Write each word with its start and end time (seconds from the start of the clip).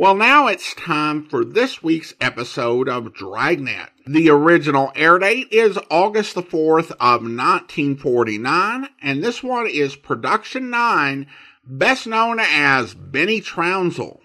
Well, 0.00 0.14
now 0.14 0.46
it's 0.46 0.74
time 0.74 1.24
for 1.24 1.44
this 1.44 1.82
week's 1.82 2.14
episode 2.20 2.88
of 2.88 3.12
Dragnet. 3.12 3.88
The 4.06 4.30
original 4.30 4.92
air 4.94 5.18
date 5.18 5.48
is 5.50 5.76
August 5.90 6.36
the 6.36 6.42
4th 6.44 6.92
of 7.00 7.22
1949, 7.22 8.90
and 9.02 9.24
this 9.24 9.42
one 9.42 9.66
is 9.66 9.96
Production 9.96 10.70
9, 10.70 11.26
best 11.64 12.06
known 12.06 12.38
as 12.38 12.94
Benny 12.94 13.40
Trounsel. 13.40 14.20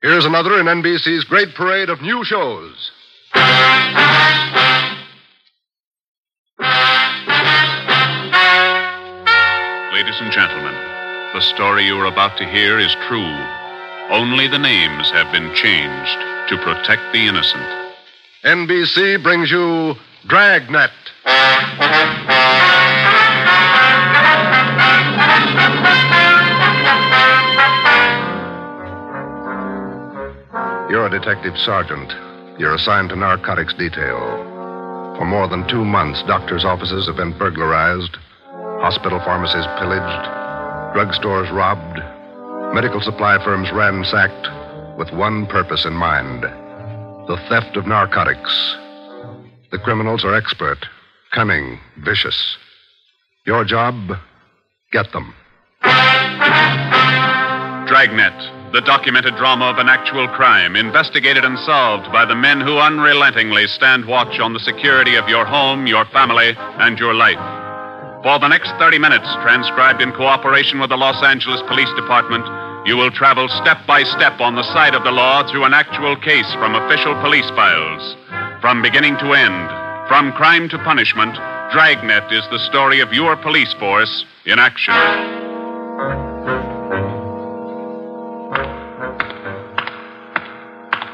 Here's 0.00 0.24
another 0.24 0.58
in 0.58 0.64
NBC's 0.64 1.24
great 1.24 1.54
parade 1.54 1.90
of 1.90 2.00
new 2.00 2.24
shows. 2.24 2.92
Ladies 9.92 10.18
and 10.18 10.32
gentlemen, 10.32 10.87
the 11.34 11.40
story 11.42 11.84
you 11.84 11.96
are 11.98 12.06
about 12.06 12.38
to 12.38 12.46
hear 12.46 12.78
is 12.78 12.94
true. 13.06 13.34
Only 14.10 14.48
the 14.48 14.58
names 14.58 15.10
have 15.10 15.30
been 15.30 15.54
changed 15.54 16.18
to 16.48 16.56
protect 16.64 17.12
the 17.12 17.26
innocent. 17.26 17.62
NBC 18.44 19.22
brings 19.22 19.50
you 19.50 19.94
Dragnet. 20.26 20.90
You're 30.90 31.06
a 31.06 31.10
detective 31.10 31.56
sergeant. 31.58 32.10
You're 32.58 32.74
assigned 32.74 33.10
to 33.10 33.16
narcotics 33.16 33.74
detail. 33.74 34.18
For 35.18 35.26
more 35.26 35.46
than 35.46 35.68
two 35.68 35.84
months, 35.84 36.22
doctors' 36.26 36.64
offices 36.64 37.06
have 37.06 37.16
been 37.16 37.36
burglarized, 37.36 38.16
hospital 38.80 39.20
pharmacies 39.20 39.66
pillaged, 39.78 40.37
drugstores 40.94 41.52
robbed, 41.52 41.98
medical 42.74 43.00
supply 43.00 43.42
firms 43.44 43.70
ransacked 43.72 44.98
with 44.98 45.12
one 45.12 45.46
purpose 45.46 45.84
in 45.84 45.92
mind 45.92 46.44
the 47.28 47.36
theft 47.50 47.76
of 47.76 47.86
narcotics. 47.86 48.74
The 49.70 49.78
criminals 49.78 50.24
are 50.24 50.34
expert, 50.34 50.78
cunning, 51.30 51.78
vicious. 51.98 52.56
Your 53.44 53.66
job 53.66 53.94
get 54.92 55.12
them. 55.12 55.34
Dragnet, 57.86 58.72
the 58.72 58.80
documented 58.80 59.36
drama 59.36 59.66
of 59.66 59.76
an 59.76 59.90
actual 59.90 60.26
crime, 60.28 60.74
investigated 60.74 61.44
and 61.44 61.58
solved 61.60 62.10
by 62.10 62.24
the 62.24 62.34
men 62.34 62.62
who 62.62 62.78
unrelentingly 62.78 63.66
stand 63.66 64.06
watch 64.06 64.40
on 64.40 64.54
the 64.54 64.60
security 64.60 65.16
of 65.16 65.28
your 65.28 65.44
home, 65.44 65.86
your 65.86 66.06
family, 66.06 66.54
and 66.56 66.98
your 66.98 67.12
life. 67.12 67.57
For 68.22 68.36
the 68.40 68.48
next 68.48 68.72
30 68.82 68.98
minutes, 68.98 69.28
transcribed 69.42 70.02
in 70.02 70.10
cooperation 70.10 70.80
with 70.80 70.90
the 70.90 70.96
Los 70.96 71.22
Angeles 71.22 71.62
Police 71.68 71.92
Department, 71.94 72.44
you 72.84 72.96
will 72.96 73.12
travel 73.12 73.48
step 73.48 73.78
by 73.86 74.02
step 74.02 74.40
on 74.40 74.56
the 74.56 74.64
side 74.74 74.96
of 74.96 75.04
the 75.04 75.12
law 75.12 75.48
through 75.48 75.64
an 75.64 75.72
actual 75.72 76.16
case 76.16 76.52
from 76.54 76.74
official 76.74 77.14
police 77.22 77.48
files. 77.50 78.16
From 78.60 78.82
beginning 78.82 79.16
to 79.18 79.34
end, 79.34 79.70
from 80.08 80.32
crime 80.32 80.68
to 80.70 80.78
punishment, 80.78 81.36
Dragnet 81.70 82.32
is 82.32 82.42
the 82.50 82.58
story 82.58 82.98
of 82.98 83.12
your 83.12 83.36
police 83.36 83.72
force 83.74 84.24
in 84.46 84.58
action. 84.58 84.94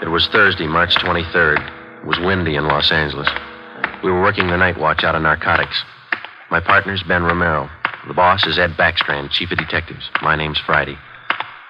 It 0.00 0.08
was 0.08 0.26
Thursday, 0.28 0.66
March 0.66 0.94
23rd. 0.94 2.00
It 2.00 2.06
was 2.06 2.18
windy 2.20 2.54
in 2.54 2.66
Los 2.66 2.90
Angeles. 2.90 3.28
We 4.02 4.10
were 4.10 4.22
working 4.22 4.46
the 4.46 4.56
night 4.56 4.78
watch 4.78 5.04
out 5.04 5.14
of 5.14 5.20
narcotics. 5.20 5.84
My 6.50 6.60
partner's 6.60 7.02
Ben 7.02 7.22
Romero. 7.22 7.68
The 8.06 8.14
boss 8.14 8.46
is 8.46 8.58
Ed 8.58 8.72
Backstrand, 8.72 9.30
chief 9.30 9.50
of 9.50 9.58
detectives. 9.58 10.08
My 10.22 10.36
name's 10.36 10.60
Friday. 10.66 10.96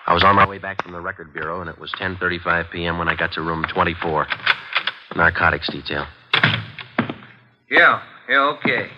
I 0.07 0.13
was 0.13 0.25
on 0.25 0.37
my 0.37 0.47
way 0.47 0.59
back 0.59 0.83
from 0.83 0.93
the 0.93 1.01
record 1.01 1.33
bureau, 1.33 1.61
and 1.61 1.71
it 1.71 1.79
was 1.79 1.93
10:35 1.93 2.71
p.m. 2.71 2.99
when 2.99 3.09
I 3.09 3.15
got 3.15 3.33
to 3.33 3.41
room 3.41 3.65
24, 3.73 4.27
narcotics 5.17 5.71
detail. 5.71 6.07
Yeah, 7.71 8.03
yeah, 8.29 8.55
okay. 8.59 8.91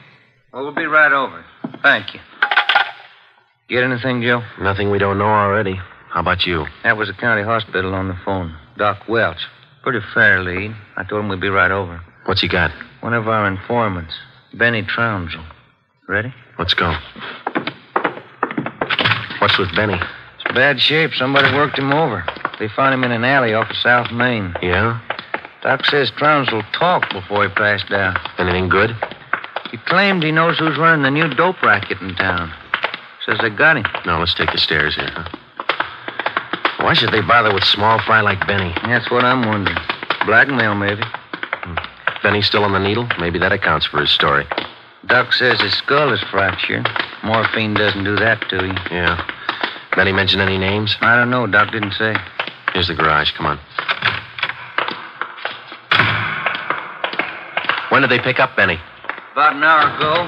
Well, 0.52 0.64
we'll 0.64 0.74
be 0.74 0.86
right 0.86 1.12
over. 1.12 1.44
Thank 1.82 2.14
you. 2.14 2.20
Get 3.68 3.84
anything, 3.84 4.22
Joe? 4.22 4.42
Nothing 4.60 4.90
we 4.90 4.98
don't 4.98 5.18
know 5.18 5.26
already. 5.26 5.74
How 6.10 6.20
about 6.20 6.46
you? 6.46 6.66
That 6.82 6.96
was 6.96 7.08
the 7.08 7.14
county 7.14 7.42
hospital 7.42 7.94
on 7.94 8.08
the 8.08 8.18
phone. 8.24 8.56
Doc 8.78 9.08
Welch. 9.08 9.40
Pretty 9.82 10.00
fair 10.14 10.42
lead. 10.42 10.74
I 10.96 11.04
told 11.04 11.22
him 11.22 11.28
we'd 11.28 11.40
be 11.40 11.48
right 11.48 11.70
over. 11.70 12.00
What's 12.24 12.40
he 12.40 12.48
got? 12.48 12.72
One 13.00 13.14
of 13.14 13.28
our 13.28 13.46
informants, 13.46 14.14
Benny 14.54 14.82
Trounsel. 14.82 15.44
Ready? 16.08 16.32
Let's 16.56 16.74
go. 16.74 16.94
What's 19.40 19.58
with 19.58 19.74
Benny? 19.74 19.94
It's 19.94 20.54
bad 20.54 20.80
shape. 20.80 21.10
Somebody 21.14 21.52
worked 21.56 21.78
him 21.78 21.92
over. 21.92 22.24
They 22.60 22.68
found 22.68 22.94
him 22.94 23.02
in 23.02 23.10
an 23.10 23.24
alley 23.24 23.54
off 23.54 23.70
of 23.70 23.76
South 23.76 24.12
Main. 24.12 24.54
Yeah? 24.62 25.00
Doc 25.62 25.84
says 25.84 26.12
Trounsel 26.16 26.62
talked 26.72 27.12
before 27.12 27.48
he 27.48 27.54
passed 27.54 27.90
out. 27.90 28.18
Anything 28.38 28.68
good? 28.68 28.96
He 29.72 29.78
claimed 29.78 30.22
he 30.22 30.30
knows 30.30 30.58
who's 30.58 30.78
running 30.78 31.02
the 31.02 31.10
new 31.10 31.28
dope 31.34 31.60
racket 31.60 32.00
in 32.00 32.14
town. 32.14 32.52
Says 33.26 33.38
they 33.42 33.50
got 33.50 33.76
him. 33.76 33.84
No, 34.06 34.20
let's 34.20 34.34
take 34.34 34.52
the 34.52 34.58
stairs 34.58 34.94
here, 34.94 35.10
huh? 35.10 35.28
Why 36.84 36.94
should 36.94 37.10
they 37.10 37.20
bother 37.20 37.52
with 37.52 37.64
small 37.64 37.98
fry 38.06 38.20
like 38.20 38.46
Benny? 38.46 38.72
That's 38.84 39.10
what 39.10 39.24
I'm 39.24 39.44
wondering. 39.44 39.76
Blackmail, 40.24 40.76
maybe. 40.76 41.02
Hmm. 41.02 41.74
Benny's 42.22 42.46
still 42.46 42.62
on 42.62 42.72
the 42.72 42.78
needle? 42.78 43.08
Maybe 43.18 43.40
that 43.40 43.50
accounts 43.50 43.86
for 43.86 44.00
his 44.00 44.10
story. 44.12 44.46
Doc 45.06 45.32
says 45.32 45.60
his 45.60 45.72
skull 45.74 46.12
is 46.12 46.20
fractured. 46.30 46.88
Morphine 47.22 47.74
doesn't 47.74 48.04
do 48.04 48.16
that 48.16 48.40
to 48.50 48.56
you. 48.56 48.72
Yeah. 48.90 49.16
Benny 49.94 50.12
mention 50.12 50.40
any 50.40 50.58
names? 50.58 50.96
I 51.00 51.16
don't 51.16 51.30
know. 51.30 51.46
Doc 51.46 51.70
didn't 51.70 51.92
say. 51.92 52.14
Here's 52.72 52.88
the 52.88 52.94
garage. 52.94 53.30
Come 53.32 53.46
on. 53.46 53.58
When 57.90 58.02
did 58.02 58.10
they 58.10 58.18
pick 58.18 58.40
up 58.40 58.56
Benny? 58.56 58.78
About 59.32 59.56
an 59.56 59.62
hour 59.62 59.96
ago. 59.96 60.26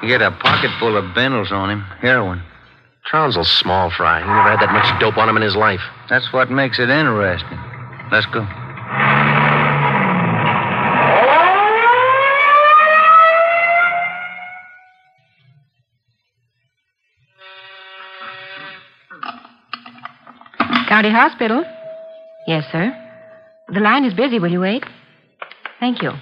He 0.00 0.10
had 0.10 0.22
a 0.22 0.30
pocket 0.30 0.70
full 0.78 0.96
of 0.96 1.14
bindles 1.14 1.52
on 1.52 1.70
him. 1.70 1.82
Heroin. 2.00 2.42
Trounsel's 3.04 3.50
small 3.50 3.90
fry. 3.90 4.20
He 4.20 4.26
never 4.26 4.50
had 4.50 4.60
that 4.60 4.72
much 4.72 5.00
dope 5.00 5.16
on 5.18 5.28
him 5.28 5.36
in 5.36 5.42
his 5.42 5.54
life. 5.54 5.80
That's 6.08 6.32
what 6.32 6.50
makes 6.50 6.78
it 6.78 6.90
interesting. 6.90 7.58
Let's 8.10 8.26
go. 8.26 8.46
County 20.96 21.10
Hospital? 21.10 21.62
Yes, 22.46 22.64
sir. 22.72 22.90
The 23.68 23.80
line 23.80 24.06
is 24.06 24.14
busy. 24.14 24.38
Will 24.38 24.50
you 24.50 24.60
wait? 24.60 24.82
Thank 25.78 26.00
you. 26.00 26.12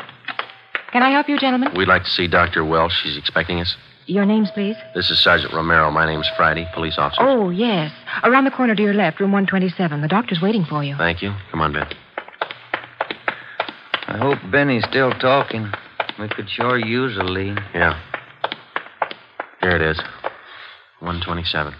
Can 0.92 1.00
I 1.00 1.10
help 1.10 1.28
you, 1.28 1.38
gentlemen? 1.38 1.68
We'd 1.76 1.86
like 1.86 2.02
to 2.02 2.10
see 2.10 2.26
Dr. 2.26 2.64
Welch. 2.64 2.90
She's 2.90 3.16
expecting 3.16 3.60
us. 3.60 3.76
Your 4.06 4.26
names, 4.26 4.50
please? 4.50 4.74
This 4.92 5.12
is 5.12 5.22
Sergeant 5.22 5.54
Romero. 5.54 5.92
My 5.92 6.06
name's 6.06 6.28
Friday, 6.36 6.68
police 6.74 6.98
officer. 6.98 7.22
Oh, 7.22 7.50
yes. 7.50 7.92
Around 8.24 8.46
the 8.46 8.50
corner 8.50 8.74
to 8.74 8.82
your 8.82 8.94
left, 8.94 9.20
room 9.20 9.30
127. 9.30 10.00
The 10.00 10.08
doctor's 10.08 10.40
waiting 10.42 10.64
for 10.64 10.82
you. 10.82 10.96
Thank 10.96 11.22
you. 11.22 11.32
Come 11.52 11.60
on, 11.60 11.72
Ben. 11.72 11.86
I 14.08 14.18
hope 14.18 14.38
Benny's 14.50 14.84
still 14.90 15.12
talking. 15.12 15.70
We 16.18 16.26
could 16.26 16.50
sure 16.50 16.78
use 16.78 17.16
a 17.16 17.22
lead. 17.22 17.60
Yeah. 17.72 17.96
Here 19.60 19.76
it 19.76 19.82
is. 19.82 19.98
127. 20.98 21.72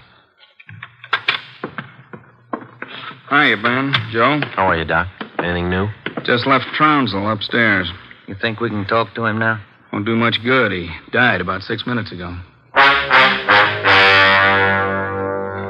Hiya, 3.34 3.56
Ben. 3.56 3.92
Joe? 4.12 4.38
How 4.54 4.68
are 4.70 4.78
you, 4.78 4.84
Doc? 4.84 5.08
Anything 5.40 5.68
new? 5.68 5.88
Just 6.22 6.46
left 6.46 6.66
Trounsel 6.76 7.28
upstairs. 7.28 7.90
You 8.28 8.36
think 8.40 8.60
we 8.60 8.70
can 8.70 8.86
talk 8.86 9.12
to 9.16 9.24
him 9.24 9.40
now? 9.40 9.60
Won't 9.92 10.06
do 10.06 10.14
much 10.14 10.40
good. 10.44 10.70
He 10.70 10.88
died 11.10 11.40
about 11.40 11.62
six 11.62 11.84
minutes 11.84 12.12
ago. 12.12 12.32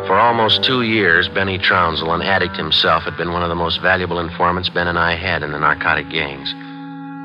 For 0.04 0.12
almost 0.12 0.62
two 0.62 0.82
years, 0.82 1.26
Benny 1.30 1.56
Trounsel, 1.56 2.12
an 2.12 2.20
addict 2.20 2.54
himself, 2.54 3.04
had 3.04 3.16
been 3.16 3.32
one 3.32 3.42
of 3.42 3.48
the 3.48 3.54
most 3.54 3.80
valuable 3.80 4.18
informants 4.18 4.68
Ben 4.68 4.86
and 4.86 4.98
I 4.98 5.16
had 5.16 5.42
in 5.42 5.50
the 5.50 5.58
narcotic 5.58 6.10
gangs. 6.10 6.52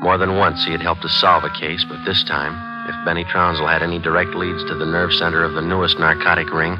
More 0.02 0.16
than 0.16 0.38
once, 0.38 0.64
he 0.64 0.72
had 0.72 0.80
helped 0.80 1.04
us 1.04 1.20
solve 1.20 1.44
a 1.44 1.50
case, 1.50 1.84
but 1.86 2.02
this 2.06 2.24
time, 2.24 2.56
if 2.88 3.04
Benny 3.04 3.24
Trounsel 3.24 3.66
had 3.66 3.82
any 3.82 3.98
direct 3.98 4.30
leads 4.30 4.64
to 4.70 4.74
the 4.74 4.86
nerve 4.86 5.12
center 5.12 5.44
of 5.44 5.52
the 5.52 5.60
newest 5.60 5.98
narcotic 5.98 6.50
ring, 6.50 6.78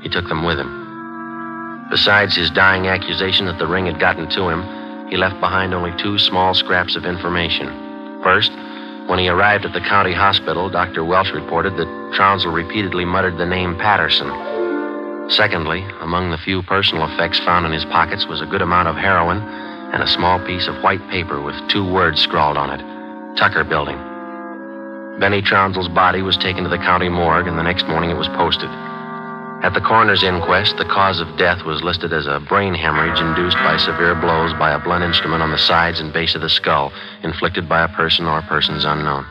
he 0.00 0.08
took 0.08 0.26
them 0.26 0.42
with 0.42 0.58
him. 0.58 0.83
Besides 1.90 2.34
his 2.34 2.50
dying 2.50 2.86
accusation 2.88 3.46
that 3.46 3.58
the 3.58 3.66
ring 3.66 3.86
had 3.86 4.00
gotten 4.00 4.28
to 4.30 4.48
him, 4.48 5.08
he 5.08 5.16
left 5.16 5.38
behind 5.40 5.74
only 5.74 5.92
two 6.02 6.18
small 6.18 6.54
scraps 6.54 6.96
of 6.96 7.04
information. 7.04 7.68
First, 8.22 8.50
when 9.06 9.18
he 9.18 9.28
arrived 9.28 9.66
at 9.66 9.74
the 9.74 9.80
county 9.80 10.12
hospital, 10.12 10.70
Dr. 10.70 11.04
Welch 11.04 11.30
reported 11.32 11.76
that 11.76 12.12
Trounsel 12.14 12.52
repeatedly 12.52 13.04
muttered 13.04 13.36
the 13.36 13.44
name 13.44 13.76
Patterson. 13.76 14.30
Secondly, 15.30 15.84
among 16.00 16.30
the 16.30 16.38
few 16.38 16.62
personal 16.62 17.06
effects 17.06 17.38
found 17.40 17.66
in 17.66 17.72
his 17.72 17.84
pockets 17.86 18.26
was 18.26 18.40
a 18.40 18.46
good 18.46 18.62
amount 18.62 18.88
of 18.88 18.96
heroin 18.96 19.38
and 19.92 20.02
a 20.02 20.08
small 20.08 20.44
piece 20.46 20.66
of 20.66 20.82
white 20.82 21.06
paper 21.10 21.40
with 21.40 21.54
two 21.68 21.84
words 21.92 22.20
scrawled 22.20 22.56
on 22.56 22.70
it 22.70 23.36
Tucker 23.36 23.64
Building. 23.64 23.98
Benny 25.20 25.42
Trounsel's 25.42 25.88
body 25.88 26.22
was 26.22 26.36
taken 26.36 26.64
to 26.64 26.70
the 26.70 26.78
county 26.78 27.08
morgue, 27.08 27.46
and 27.46 27.58
the 27.58 27.62
next 27.62 27.86
morning 27.86 28.10
it 28.10 28.16
was 28.16 28.28
posted. 28.28 28.70
At 29.64 29.72
the 29.72 29.80
coroner's 29.80 30.22
inquest, 30.22 30.76
the 30.76 30.84
cause 30.84 31.20
of 31.20 31.38
death 31.38 31.64
was 31.64 31.82
listed 31.82 32.12
as 32.12 32.26
a 32.26 32.38
brain 32.38 32.74
hemorrhage 32.74 33.18
induced 33.18 33.56
by 33.56 33.78
severe 33.78 34.14
blows 34.14 34.52
by 34.52 34.72
a 34.72 34.78
blunt 34.78 35.02
instrument 35.02 35.42
on 35.42 35.52
the 35.52 35.56
sides 35.56 36.00
and 36.00 36.12
base 36.12 36.34
of 36.34 36.42
the 36.42 36.50
skull, 36.50 36.92
inflicted 37.22 37.66
by 37.66 37.82
a 37.82 37.88
person 37.88 38.26
or 38.26 38.42
persons 38.42 38.84
unknown. 38.84 39.24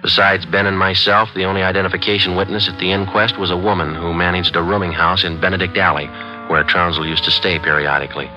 Besides 0.00 0.46
Ben 0.46 0.64
and 0.64 0.78
myself, 0.78 1.28
the 1.34 1.44
only 1.44 1.62
identification 1.62 2.36
witness 2.36 2.70
at 2.70 2.78
the 2.78 2.90
inquest 2.90 3.38
was 3.38 3.50
a 3.50 3.56
woman 3.56 3.94
who 3.94 4.14
managed 4.14 4.56
a 4.56 4.62
rooming 4.62 4.92
house 4.92 5.24
in 5.24 5.38
Benedict 5.38 5.76
Alley, 5.76 6.06
where 6.48 6.64
Trounsel 6.64 7.06
used 7.06 7.24
to 7.24 7.30
stay 7.30 7.58
periodically. 7.58 8.30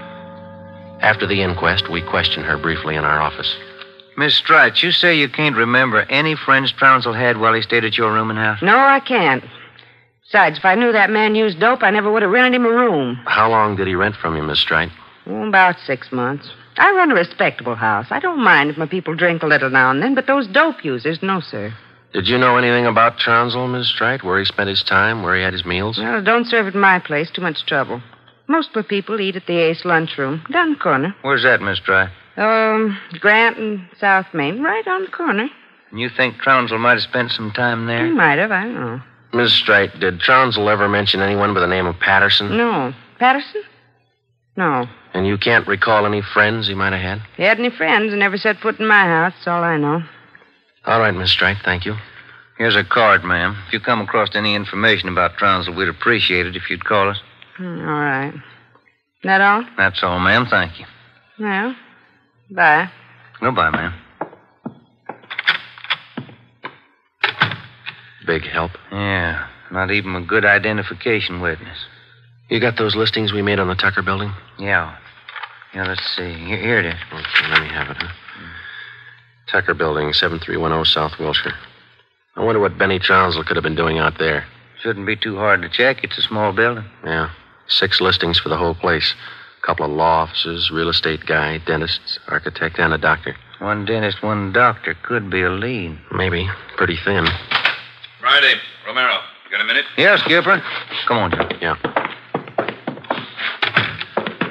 After 0.99 1.25
the 1.25 1.41
inquest, 1.41 1.89
we 1.89 2.01
questioned 2.01 2.45
her 2.45 2.57
briefly 2.57 2.97
in 2.97 3.05
our 3.05 3.21
office. 3.21 3.55
Miss 4.17 4.35
Strite, 4.35 4.83
you 4.83 4.91
say 4.91 5.17
you 5.17 5.29
can't 5.29 5.55
remember 5.55 6.01
any 6.09 6.35
friends 6.35 6.73
Trounsel 6.73 7.13
had 7.13 7.38
while 7.38 7.53
he 7.53 7.61
stayed 7.61 7.85
at 7.85 7.97
your 7.97 8.11
rooming 8.11 8.35
house? 8.35 8.61
No, 8.61 8.77
I 8.77 8.99
can't. 8.99 9.41
Besides, 10.31 10.59
if 10.59 10.63
I 10.63 10.75
knew 10.75 10.93
that 10.93 11.09
man 11.09 11.35
used 11.35 11.59
dope, 11.59 11.83
I 11.83 11.89
never 11.91 12.09
would 12.09 12.21
have 12.21 12.31
rented 12.31 12.53
him 12.53 12.65
a 12.65 12.69
room. 12.69 13.19
How 13.25 13.49
long 13.49 13.75
did 13.75 13.85
he 13.87 13.95
rent 13.95 14.15
from 14.15 14.37
you, 14.37 14.43
Miss 14.43 14.61
Strite? 14.61 14.89
Oh, 15.27 15.45
about 15.45 15.75
six 15.85 16.09
months. 16.09 16.49
I 16.77 16.89
run 16.93 17.11
a 17.11 17.15
respectable 17.15 17.75
house. 17.75 18.07
I 18.11 18.21
don't 18.21 18.41
mind 18.41 18.69
if 18.69 18.77
my 18.77 18.85
people 18.85 19.13
drink 19.13 19.43
a 19.43 19.47
little 19.47 19.69
now 19.69 19.91
and 19.91 20.01
then, 20.01 20.15
but 20.15 20.27
those 20.27 20.47
dope 20.47 20.85
users, 20.85 21.19
no, 21.21 21.41
sir. 21.41 21.73
Did 22.13 22.29
you 22.29 22.37
know 22.37 22.55
anything 22.55 22.85
about 22.85 23.17
Trounsel, 23.17 23.67
Miss 23.67 23.89
Strite? 23.89 24.23
Where 24.23 24.39
he 24.39 24.45
spent 24.45 24.69
his 24.69 24.83
time, 24.83 25.21
where 25.21 25.35
he 25.35 25.43
had 25.43 25.51
his 25.51 25.65
meals? 25.65 25.97
Well, 25.97 26.23
don't 26.23 26.47
serve 26.47 26.65
at 26.67 26.75
my 26.75 26.99
place. 26.99 27.29
Too 27.29 27.41
much 27.41 27.65
trouble. 27.65 28.01
Most 28.47 28.69
of 28.69 28.75
the 28.75 28.83
people 28.83 29.19
eat 29.19 29.35
at 29.35 29.47
the 29.47 29.57
Ace 29.57 29.83
lunchroom, 29.83 30.43
down 30.49 30.71
the 30.71 30.79
corner. 30.79 31.13
Where's 31.23 31.43
that, 31.43 31.61
Miss 31.61 31.79
Strite? 31.79 32.09
Um, 32.37 32.97
Grant 33.19 33.57
and 33.57 33.85
South 33.99 34.27
Main, 34.33 34.63
right 34.63 34.87
on 34.87 35.03
the 35.03 35.11
corner. 35.11 35.49
And 35.89 35.99
you 35.99 36.07
think 36.07 36.37
Trounsel 36.37 36.77
might 36.77 36.93
have 36.93 37.01
spent 37.01 37.31
some 37.31 37.51
time 37.51 37.85
there? 37.85 38.05
He 38.05 38.13
might 38.13 38.39
have, 38.39 38.51
I 38.51 38.63
don't 38.63 38.75
know. 38.75 39.01
Miss 39.33 39.53
Strite, 39.53 39.99
did 39.99 40.19
Trounsel 40.19 40.69
ever 40.69 40.87
mention 40.89 41.21
anyone 41.21 41.53
by 41.53 41.59
the 41.61 41.67
name 41.67 41.85
of 41.85 41.99
Patterson? 41.99 42.57
No. 42.57 42.93
Patterson? 43.19 43.63
No. 44.57 44.87
And 45.13 45.25
you 45.25 45.37
can't 45.37 45.67
recall 45.67 46.05
any 46.05 46.21
friends 46.21 46.67
he 46.67 46.73
might 46.73 46.93
have 46.93 47.01
had? 47.01 47.17
If 47.31 47.37
he 47.37 47.43
had 47.43 47.59
any 47.59 47.69
friends 47.69 48.11
and 48.11 48.19
never 48.19 48.37
set 48.37 48.57
foot 48.59 48.79
in 48.79 48.87
my 48.87 49.03
house, 49.05 49.33
that's 49.35 49.47
all 49.47 49.63
I 49.63 49.77
know. 49.77 50.01
All 50.85 50.99
right, 50.99 51.13
Miss 51.13 51.31
Strite, 51.31 51.57
thank 51.63 51.85
you. 51.85 51.95
Here's 52.57 52.75
a 52.75 52.83
card, 52.83 53.23
ma'am. 53.23 53.55
If 53.67 53.73
you 53.73 53.79
come 53.79 54.01
across 54.01 54.29
any 54.35 54.55
information 54.55 55.09
about 55.09 55.37
Trounsel, 55.37 55.73
we'd 55.75 55.87
appreciate 55.87 56.45
it 56.45 56.55
if 56.55 56.69
you'd 56.69 56.85
call 56.85 57.09
us. 57.09 57.19
Hmm, 57.57 57.79
All 57.81 57.99
right. 57.99 58.33
That 59.23 59.41
all? 59.41 59.63
That's 59.77 60.01
all, 60.03 60.19
ma'am. 60.19 60.47
Thank 60.49 60.79
you. 60.79 60.85
Well, 61.39 61.75
bye. 62.49 62.89
Goodbye, 63.39 63.69
ma'am. 63.69 63.93
Big 68.31 68.47
help. 68.47 68.71
Yeah, 68.93 69.45
not 69.71 69.91
even 69.91 70.15
a 70.15 70.21
good 70.21 70.45
identification 70.45 71.41
witness. 71.41 71.77
You 72.47 72.61
got 72.61 72.77
those 72.77 72.95
listings 72.95 73.33
we 73.33 73.41
made 73.41 73.59
on 73.59 73.67
the 73.67 73.75
Tucker 73.75 74.01
building? 74.01 74.31
Yeah. 74.57 74.95
Yeah, 75.73 75.85
let's 75.85 76.15
see. 76.15 76.33
Here, 76.35 76.57
here 76.57 76.79
it 76.79 76.85
is. 76.85 76.95
Okay, 77.11 77.51
let 77.51 77.61
me 77.61 77.67
have 77.67 77.89
it, 77.89 77.97
huh? 77.97 78.07
Tucker 79.51 79.73
building, 79.73 80.13
7310 80.13 80.85
South 80.85 81.19
Wilshire. 81.19 81.51
I 82.37 82.45
wonder 82.45 82.61
what 82.61 82.77
Benny 82.77 82.99
Trounsel 82.99 83.43
could 83.43 83.57
have 83.57 83.63
been 83.63 83.75
doing 83.75 83.99
out 83.99 84.17
there. 84.17 84.45
Shouldn't 84.81 85.05
be 85.05 85.17
too 85.17 85.35
hard 85.35 85.61
to 85.63 85.69
check. 85.69 86.01
It's 86.01 86.17
a 86.17 86.21
small 86.21 86.53
building. 86.53 86.85
Yeah. 87.03 87.31
Six 87.67 87.99
listings 87.99 88.39
for 88.39 88.47
the 88.47 88.57
whole 88.57 88.75
place. 88.75 89.13
A 89.61 89.67
couple 89.67 89.85
of 89.85 89.91
law 89.91 90.21
offices, 90.21 90.71
real 90.71 90.88
estate 90.88 91.25
guy, 91.25 91.57
dentists, 91.57 92.17
architect, 92.29 92.79
and 92.79 92.93
a 92.93 92.97
doctor. 92.97 93.35
One 93.59 93.83
dentist, 93.83 94.23
one 94.23 94.53
doctor 94.53 94.95
could 95.03 95.29
be 95.29 95.41
a 95.41 95.50
lead. 95.50 96.00
Maybe. 96.13 96.50
Pretty 96.77 96.95
thin. 97.03 97.27
Friday, 98.31 98.53
Romero. 98.88 99.17
You 99.43 99.51
got 99.51 99.59
a 99.59 99.65
minute? 99.65 99.83
Yeah, 99.97 100.15
Skipper. 100.15 100.63
Come 101.05 101.17
on, 101.17 101.31
Joe. 101.31 101.50
Yeah. 101.59 101.75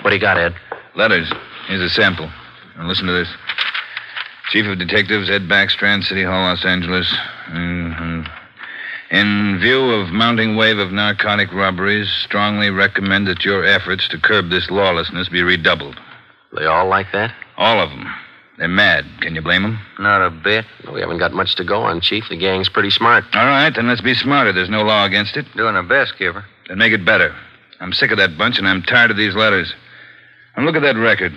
What 0.03 0.11
do 0.11 0.15
you 0.15 0.21
got, 0.21 0.37
Ed? 0.37 0.55
Letters. 0.95 1.33
Here's 1.67 1.81
a 1.81 1.89
sample. 1.89 2.29
Now 2.77 2.87
listen 2.87 3.07
to 3.07 3.13
this. 3.15 3.29
Chief 4.51 4.67
of 4.67 4.79
Detectives 4.79 5.31
Ed 5.31 5.49
Backstrand, 5.49 6.05
City 6.05 6.25
Hall, 6.25 6.43
Los 6.43 6.63
Angeles. 6.67 7.11
Mhm. 7.49 8.31
In 9.13 9.59
view 9.61 9.93
of 9.93 10.11
mounting 10.11 10.57
wave 10.57 10.79
of 10.79 10.93
narcotic 10.93 11.51
robberies, 11.51 12.11
strongly 12.25 12.69
recommend 12.69 13.29
that 13.29 13.47
your 13.47 13.65
efforts 13.65 14.07
to 14.09 14.19
curb 14.19 14.51
this 14.51 14.71
lawlessness 14.71 15.31
be 15.31 15.43
redoubled. 15.43 15.99
They 16.53 16.67
all 16.67 16.87
like 16.87 17.13
that? 17.13 17.33
All 17.57 17.81
of 17.81 17.89
them. 17.89 18.13
They're 18.61 18.69
mad. 18.69 19.07
Can 19.23 19.35
you 19.35 19.41
blame 19.41 19.63
them? 19.63 19.81
Not 19.99 20.21
a 20.21 20.29
bit. 20.29 20.67
We 20.93 21.01
haven't 21.01 21.17
got 21.17 21.33
much 21.33 21.55
to 21.57 21.65
go 21.65 21.81
on, 21.81 22.03
Chief. 22.03 22.25
The 22.29 22.37
gang's 22.37 22.69
pretty 22.69 22.91
smart. 22.91 23.25
All 23.33 23.47
right, 23.47 23.75
then 23.75 23.89
let's 23.89 24.03
be 24.03 24.13
smarter. 24.13 24.53
There's 24.53 24.69
no 24.69 24.83
law 24.83 25.07
against 25.07 25.35
it. 25.39 25.47
Doing 25.57 25.77
our 25.77 25.83
best, 25.83 26.13
Skipper. 26.13 26.45
Then 26.69 26.77
make 26.77 26.93
it 26.93 27.03
better. 27.03 27.35
I'm 27.81 27.95
sick 27.95 28.11
of 28.11 28.19
that 28.19 28.37
bunch, 28.37 28.59
and 28.59 28.69
I'm 28.69 28.83
tired 28.83 29.11
of 29.11 29.17
these 29.17 29.35
letters. 29.35 29.73
And 30.55 30.67
look 30.67 30.77
at 30.77 30.83
that 30.83 30.97
record. 30.97 31.33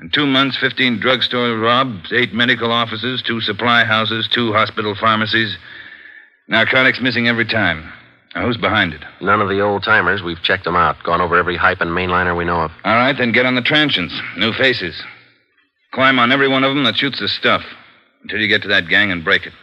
In 0.00 0.10
two 0.10 0.26
months, 0.26 0.58
15 0.58 1.00
drugstore 1.00 1.56
robs, 1.56 2.12
eight 2.12 2.34
medical 2.34 2.70
offices, 2.70 3.22
two 3.22 3.40
supply 3.40 3.84
houses, 3.84 4.28
two 4.28 4.52
hospital 4.52 4.94
pharmacies. 4.94 5.56
Narcotics 6.46 7.00
missing 7.00 7.26
every 7.26 7.46
time. 7.46 7.90
Now, 8.34 8.44
who's 8.44 8.58
behind 8.58 8.92
it? 8.92 9.02
None 9.22 9.40
of 9.40 9.48
the 9.48 9.60
old 9.60 9.82
timers. 9.82 10.22
We've 10.22 10.42
checked 10.42 10.64
them 10.64 10.76
out, 10.76 11.02
gone 11.04 11.22
over 11.22 11.38
every 11.38 11.56
hype 11.56 11.80
and 11.80 11.90
mainliner 11.92 12.36
we 12.36 12.44
know 12.44 12.60
of. 12.60 12.70
All 12.84 12.96
right, 12.96 13.16
then 13.16 13.32
get 13.32 13.46
on 13.46 13.54
the 13.54 13.62
transients. 13.62 14.14
New 14.36 14.52
faces. 14.52 15.02
Climb 15.96 16.18
on 16.18 16.30
every 16.30 16.46
one 16.46 16.62
of 16.62 16.74
them 16.74 16.84
that 16.84 16.98
shoots 16.98 17.20
the 17.20 17.26
stuff 17.26 17.62
until 18.22 18.38
you 18.38 18.48
get 18.48 18.60
to 18.60 18.68
that 18.68 18.86
gang 18.86 19.10
and 19.10 19.24
break 19.24 19.46
it. 19.46 19.54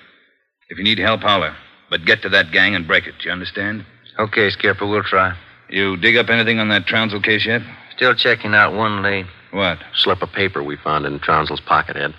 If 0.67 0.79
you 0.79 0.83
need 0.83 0.97
help, 0.97 1.21
holler. 1.21 1.55
But 1.91 2.05
get 2.05 2.23
to 2.23 2.29
that 2.29 2.51
gang 2.51 2.73
and 2.73 2.87
break 2.87 3.05
it. 3.05 3.13
Do 3.19 3.27
You 3.27 3.31
understand? 3.31 3.85
Okay, 4.17 4.49
Skipper, 4.49 4.87
we'll 4.87 5.03
try. 5.03 5.37
You 5.69 5.95
dig 5.95 6.17
up 6.17 6.29
anything 6.29 6.57
on 6.57 6.69
that 6.69 6.87
Trounsel 6.87 7.21
case 7.21 7.45
yet? 7.45 7.61
Still 7.95 8.15
checking 8.15 8.55
out 8.55 8.73
one 8.73 9.03
lead. 9.03 9.27
What? 9.51 9.77
Slip 9.93 10.23
of 10.23 10.31
paper 10.31 10.63
we 10.63 10.75
found 10.75 11.05
in 11.05 11.19
Trounsel's 11.19 11.61
pocket, 11.61 11.97
Ed. 11.97 12.15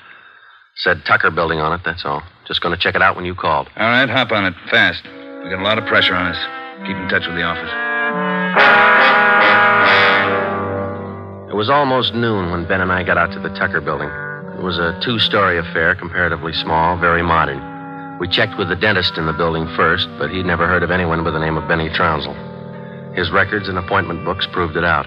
Said 0.76 1.02
Tucker 1.04 1.33
building 1.33 1.59
on 1.59 1.73
it, 1.73 1.80
that's 1.85 2.04
all. 2.04 2.23
Just 2.47 2.61
going 2.61 2.73
to 2.73 2.80
check 2.80 2.94
it 2.94 3.02
out 3.02 3.16
when 3.16 3.25
you 3.25 3.35
called. 3.35 3.68
All 3.76 3.88
right, 3.88 4.09
hop 4.09 4.30
on 4.30 4.44
it 4.44 4.54
fast. 4.71 5.02
We 5.42 5.50
got 5.50 5.59
a 5.59 5.64
lot 5.64 5.78
of 5.78 5.87
pressure 5.87 6.14
on 6.14 6.26
us. 6.26 6.87
Keep 6.87 6.97
in 6.97 7.09
touch 7.09 7.26
with 7.26 7.35
the 7.35 7.42
office. 7.42 8.94
It 11.54 11.56
was 11.56 11.70
almost 11.70 12.14
noon 12.14 12.50
when 12.50 12.66
Ben 12.66 12.80
and 12.80 12.90
I 12.90 13.04
got 13.04 13.16
out 13.16 13.30
to 13.30 13.38
the 13.38 13.49
Tucker 13.50 13.80
building. 13.80 14.08
It 14.58 14.61
was 14.61 14.76
a 14.76 14.99
two 15.04 15.20
story 15.20 15.56
affair, 15.56 15.94
comparatively 15.94 16.52
small, 16.52 16.99
very 16.99 17.23
modern. 17.23 18.18
We 18.18 18.26
checked 18.26 18.58
with 18.58 18.68
the 18.68 18.75
dentist 18.75 19.16
in 19.18 19.26
the 19.26 19.32
building 19.32 19.64
first, 19.76 20.08
but 20.18 20.30
he'd 20.32 20.46
never 20.46 20.66
heard 20.66 20.82
of 20.82 20.90
anyone 20.90 21.23
by 21.23 21.30
the 21.30 21.38
name 21.38 21.56
of 21.56 21.68
Benny 21.68 21.88
Trounsel. 21.94 22.34
His 23.14 23.30
records 23.30 23.68
and 23.68 23.78
appointment 23.78 24.25
books 24.25 24.49
proved 24.50 24.76
it 24.76 24.82
out. 24.82 25.06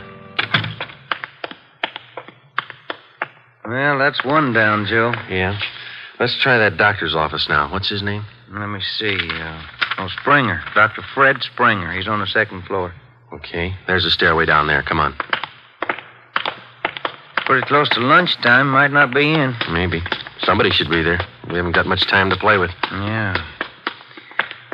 Well, 3.67 3.99
that's 3.99 4.23
one 4.23 4.53
down, 4.53 4.85
Joe. 4.85 5.11
Yeah? 5.29 5.59
Let's 6.17 6.41
try 6.41 6.57
that 6.59 6.77
doctor's 6.77 7.13
office 7.13 7.47
now. 7.49 7.69
What's 7.73 7.89
his 7.89 8.01
name? 8.01 8.23
Let 8.53 8.67
me 8.67 8.79
see. 8.97 9.17
Uh, 9.19 9.61
Oh, 9.97 10.07
Springer. 10.21 10.63
Dr. 10.73 11.01
Fred 11.13 11.41
Springer. 11.41 11.91
He's 11.91 12.07
on 12.07 12.21
the 12.21 12.27
second 12.27 12.63
floor. 12.67 12.93
Okay, 13.33 13.75
there's 13.85 14.05
a 14.05 14.11
stairway 14.11 14.45
down 14.45 14.67
there. 14.67 14.81
Come 14.83 14.99
on. 15.01 15.13
Pretty 17.47 17.65
close 17.65 17.87
to 17.91 18.01
lunchtime. 18.01 18.69
Might 18.69 18.91
not 18.91 19.13
be 19.13 19.33
in. 19.33 19.55
Maybe. 19.71 20.01
Somebody 20.43 20.69
should 20.69 20.89
be 20.89 21.01
there. 21.01 21.25
We 21.49 21.55
haven't 21.55 21.71
got 21.71 21.85
much 21.85 22.05
time 22.05 22.29
to 22.29 22.35
play 22.35 22.57
with. 22.57 22.71
Yeah. 22.91 23.37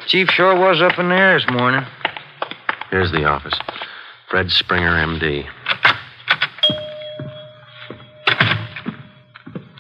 Chief 0.08 0.28
sure 0.32 0.58
was 0.58 0.82
up 0.82 0.98
in 0.98 1.10
there 1.10 1.38
this 1.40 1.48
morning. 1.52 1.86
Here's 2.90 3.12
the 3.12 3.26
office. 3.26 3.54
Fred 4.28 4.50
Springer, 4.50 4.90
MD. 4.90 5.46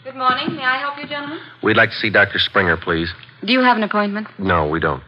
Good 0.03 0.15
morning. 0.15 0.55
May 0.55 0.61
I 0.63 0.77
help 0.77 0.99
you, 0.99 1.07
gentlemen? 1.07 1.39
We'd 1.63 1.75
like 1.75 1.89
to 1.89 1.95
see 1.95 2.11
Dr. 2.11 2.37
Springer, 2.37 2.77
please. 2.77 3.11
Do 3.43 3.53
you 3.53 3.61
have 3.61 3.75
an 3.75 3.81
appointment? 3.81 4.27
No, 4.37 4.67
we 4.67 4.79
don't. 4.79 5.01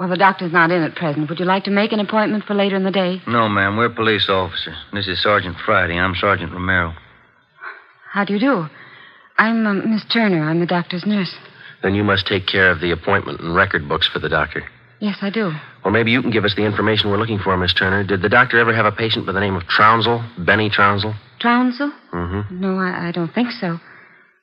Well, 0.00 0.08
the 0.08 0.16
doctor's 0.16 0.52
not 0.52 0.72
in 0.72 0.82
at 0.82 0.96
present. 0.96 1.28
Would 1.28 1.38
you 1.38 1.44
like 1.44 1.62
to 1.64 1.70
make 1.70 1.92
an 1.92 2.00
appointment 2.00 2.46
for 2.46 2.54
later 2.54 2.74
in 2.74 2.82
the 2.82 2.90
day? 2.90 3.22
No, 3.28 3.48
ma'am. 3.48 3.76
We're 3.76 3.90
police 3.90 4.28
officers. 4.28 4.76
This 4.92 5.06
is 5.06 5.22
Sergeant 5.22 5.56
Friday. 5.64 5.96
I'm 6.00 6.16
Sergeant 6.16 6.52
Romero. 6.52 6.94
How 8.10 8.24
do 8.24 8.32
you 8.34 8.40
do? 8.40 8.66
I'm 9.36 9.66
uh, 9.66 9.74
Miss 9.74 10.04
Turner. 10.12 10.42
I'm 10.48 10.60
the 10.60 10.66
doctor's 10.66 11.04
nurse. 11.06 11.34
Then 11.82 11.94
you 11.94 12.02
must 12.02 12.26
take 12.26 12.46
care 12.46 12.70
of 12.70 12.80
the 12.80 12.90
appointment 12.90 13.40
and 13.40 13.54
record 13.54 13.88
books 13.88 14.08
for 14.08 14.18
the 14.18 14.28
doctor. 14.28 14.64
Yes, 15.00 15.18
I 15.22 15.30
do. 15.30 15.52
Or 15.84 15.92
maybe 15.92 16.10
you 16.10 16.20
can 16.20 16.32
give 16.32 16.44
us 16.44 16.54
the 16.56 16.64
information 16.64 17.10
we're 17.10 17.18
looking 17.18 17.38
for, 17.38 17.56
Miss 17.56 17.72
Turner. 17.72 18.02
Did 18.02 18.20
the 18.20 18.28
doctor 18.28 18.58
ever 18.58 18.74
have 18.74 18.86
a 18.86 18.90
patient 18.90 19.26
by 19.26 19.32
the 19.32 19.40
name 19.40 19.54
of 19.54 19.62
Trounsel? 19.68 20.24
Benny 20.38 20.70
Trounsel? 20.70 21.14
Trounsel? 21.38 21.92
Mm-hmm. 22.12 22.60
No, 22.60 22.78
I, 22.78 23.08
I 23.08 23.12
don't 23.12 23.32
think 23.32 23.52
so. 23.52 23.78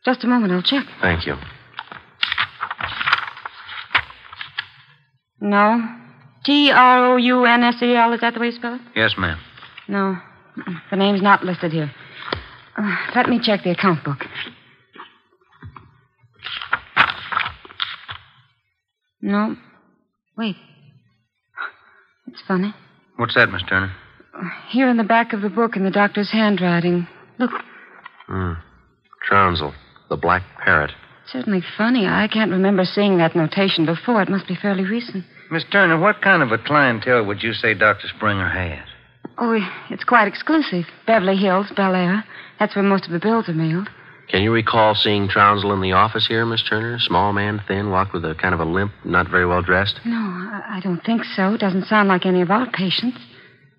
Just 0.06 0.24
a 0.24 0.28
moment. 0.28 0.54
I'll 0.54 0.62
check. 0.62 0.86
Thank 1.02 1.28
you. 1.28 1.36
No. 5.42 5.82
T 6.46 6.72
R 6.72 7.14
O 7.14 7.18
U 7.18 7.46
N 7.46 7.64
S 7.64 7.82
E 7.82 7.96
L. 7.96 8.14
Is 8.14 8.22
that 8.22 8.34
the 8.34 8.40
way 8.40 8.48
you 8.48 8.52
spell 8.54 8.76
it? 8.76 8.82
Yes, 8.96 9.16
ma'am. 9.18 9.38
No. 9.88 10.18
The 10.90 10.96
name's 10.96 11.22
not 11.22 11.44
listed 11.44 11.74
here. 11.74 11.92
Uh, 12.78 12.96
let 13.16 13.28
me 13.30 13.40
check 13.42 13.64
the 13.64 13.72
account 13.72 14.04
book. 14.04 14.20
No. 19.22 19.56
Wait. 20.38 20.56
It's 22.28 22.42
funny. 22.48 22.74
What's 23.18 23.36
that, 23.36 23.50
Miss 23.50 23.64
Turner? 23.68 23.94
Here 24.70 24.90
in 24.90 24.98
the 24.98 25.04
back 25.04 25.32
of 25.34 25.42
the 25.42 25.50
book 25.50 25.76
in 25.76 25.84
the 25.84 25.92
doctor's 25.92 26.32
handwriting. 26.32 27.08
Look, 27.40 27.52
Hmm. 28.28 28.54
Trounsel, 29.24 29.74
the 30.10 30.18
black 30.18 30.42
parrot. 30.64 30.92
certainly 31.32 31.62
funny. 31.78 32.06
I 32.08 32.28
can't 32.28 32.52
remember 32.52 32.84
seeing 32.86 33.18
that 33.18 33.36
notation 33.36 33.86
before. 33.86 34.22
It 34.22 34.30
must 34.30 34.48
be 34.48 34.56
fairly 34.56 34.84
recent. 34.84 35.24
Miss 35.52 35.64
Turner, 35.72 35.98
what 36.00 36.22
kind 36.22 36.42
of 36.44 36.52
a 36.52 36.58
clientele 36.60 37.24
would 37.26 37.42
you 37.44 37.54
say 37.54 37.74
Dr. 37.74 38.08
Springer 38.16 38.48
has? 38.50 38.88
Oh, 39.38 39.60
it's 39.90 40.04
quite 40.04 40.28
exclusive. 40.28 40.86
Beverly 41.06 41.36
Hills, 41.36 41.68
Bel 41.76 41.96
Air. 41.96 42.24
That's 42.60 42.76
where 42.76 42.84
most 42.84 43.06
of 43.06 43.12
the 43.12 43.20
bills 43.20 43.50
are 43.50 43.54
mailed. 43.54 43.90
Can 44.30 44.42
you 44.42 44.52
recall 44.52 44.96
seeing 44.96 45.28
Trounsel 45.28 45.72
in 45.74 45.82
the 45.82 45.92
office 45.92 46.26
here, 46.26 46.46
Miss 46.46 46.64
Turner? 46.68 46.98
Small 47.00 47.32
man, 47.32 47.62
thin, 47.68 47.92
walked 47.92 48.14
with 48.14 48.26
a 48.26 48.34
kind 48.36 48.54
of 48.56 48.60
a 48.60 48.66
limp, 48.66 48.92
not 49.04 49.30
very 49.30 49.46
well 49.46 49.62
dressed. 49.62 50.00
No, 50.06 50.16
I, 50.18 50.78
I 50.78 50.80
don't 50.82 51.04
think 51.04 51.24
so. 51.36 51.58
Doesn't 51.58 51.86
sound 51.86 52.08
like 52.08 52.26
any 52.26 52.42
of 52.42 52.50
our 52.50 52.70
patients. 52.72 53.20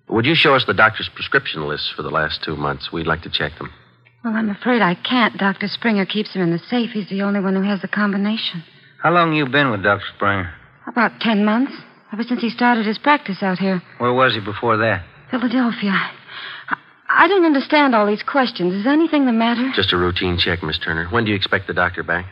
Would 0.07 0.25
you 0.25 0.35
show 0.35 0.55
us 0.55 0.63
the 0.65 0.73
doctor's 0.73 1.09
prescription 1.13 1.67
lists 1.67 1.91
for 1.93 2.01
the 2.01 2.09
last 2.09 2.43
two 2.43 2.55
months? 2.55 2.91
We'd 2.93 3.07
like 3.07 3.23
to 3.23 3.29
check 3.29 3.57
them. 3.57 3.71
Well, 4.23 4.33
I'm 4.33 4.49
afraid 4.49 4.81
I 4.81 4.95
can't. 4.95 5.37
Dr. 5.37 5.67
Springer 5.67 6.05
keeps 6.05 6.33
them 6.33 6.43
in 6.43 6.51
the 6.51 6.59
safe. 6.59 6.91
He's 6.91 7.09
the 7.09 7.23
only 7.23 7.41
one 7.41 7.55
who 7.55 7.63
has 7.63 7.81
the 7.81 7.87
combination. 7.89 8.63
How 9.03 9.11
long 9.11 9.33
you 9.33 9.45
been 9.47 9.69
with 9.69 9.83
Dr. 9.83 10.05
Springer? 10.15 10.53
About 10.87 11.19
ten 11.19 11.43
months. 11.43 11.73
Ever 12.13 12.23
since 12.23 12.41
he 12.41 12.49
started 12.49 12.85
his 12.85 12.97
practice 12.97 13.43
out 13.43 13.59
here. 13.59 13.81
Where 13.97 14.13
was 14.13 14.33
he 14.33 14.39
before 14.39 14.77
that? 14.77 15.03
Philadelphia. 15.29 15.91
I, 15.91 16.77
I 17.09 17.27
don't 17.27 17.45
understand 17.45 17.95
all 17.95 18.07
these 18.07 18.23
questions. 18.23 18.73
Is 18.73 18.87
anything 18.87 19.25
the 19.25 19.31
matter? 19.31 19.71
Just 19.75 19.93
a 19.93 19.97
routine 19.97 20.37
check, 20.37 20.63
Miss 20.63 20.79
Turner. 20.79 21.07
When 21.09 21.25
do 21.25 21.31
you 21.31 21.35
expect 21.35 21.67
the 21.67 21.73
doctor 21.73 22.03
back? 22.03 22.25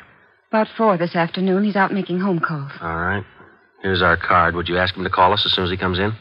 About 0.49 0.67
four 0.77 0.97
this 0.97 1.15
afternoon. 1.15 1.63
He's 1.63 1.75
out 1.75 1.91
making 1.93 2.19
home 2.19 2.39
calls. 2.39 2.71
All 2.81 2.95
right. 2.95 3.23
Here's 3.81 4.01
our 4.01 4.17
card. 4.17 4.55
Would 4.55 4.67
you 4.67 4.77
ask 4.77 4.95
him 4.95 5.03
to 5.03 5.09
call 5.09 5.33
us 5.33 5.43
as 5.45 5.53
soon 5.53 5.65
as 5.65 5.71
he 5.71 5.77
comes 5.77 5.99
in? 5.99 6.13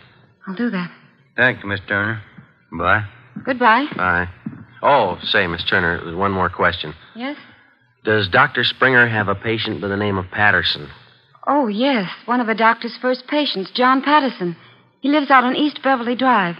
I'll 0.47 0.55
do 0.55 0.71
that. 0.71 0.91
Thank 1.37 1.63
you, 1.63 1.69
Miss 1.69 1.81
Turner. 1.89 2.21
Bye. 2.73 3.05
Goodbye. 3.45 3.87
Bye. 3.97 4.29
Oh, 4.83 5.19
say, 5.23 5.47
Miss 5.47 5.65
Turner, 5.65 6.01
there's 6.05 6.17
one 6.17 6.31
more 6.33 6.51
question. 6.51 6.95
Yes? 7.17 7.37
Does 8.05 8.29
Dr. 8.29 8.65
Springer 8.65 9.09
have 9.09 9.29
a 9.29 9.35
patient 9.35 9.81
by 9.81 9.89
the 9.89 9.97
name 9.97 10.19
of 10.19 10.31
Patterson? 10.31 10.91
Oh, 11.47 11.69
yes. 11.69 12.11
One 12.27 12.41
of 12.41 12.47
the 12.47 12.55
doctor's 12.55 12.97
first 13.01 13.27
patients, 13.29 13.71
John 13.75 14.03
Patterson. 14.03 14.57
He 15.05 15.11
lives 15.11 15.31
out 15.31 15.45
on 15.45 15.55
East 15.55 15.83
Beverly 15.83 16.17
Drive. 16.17 16.57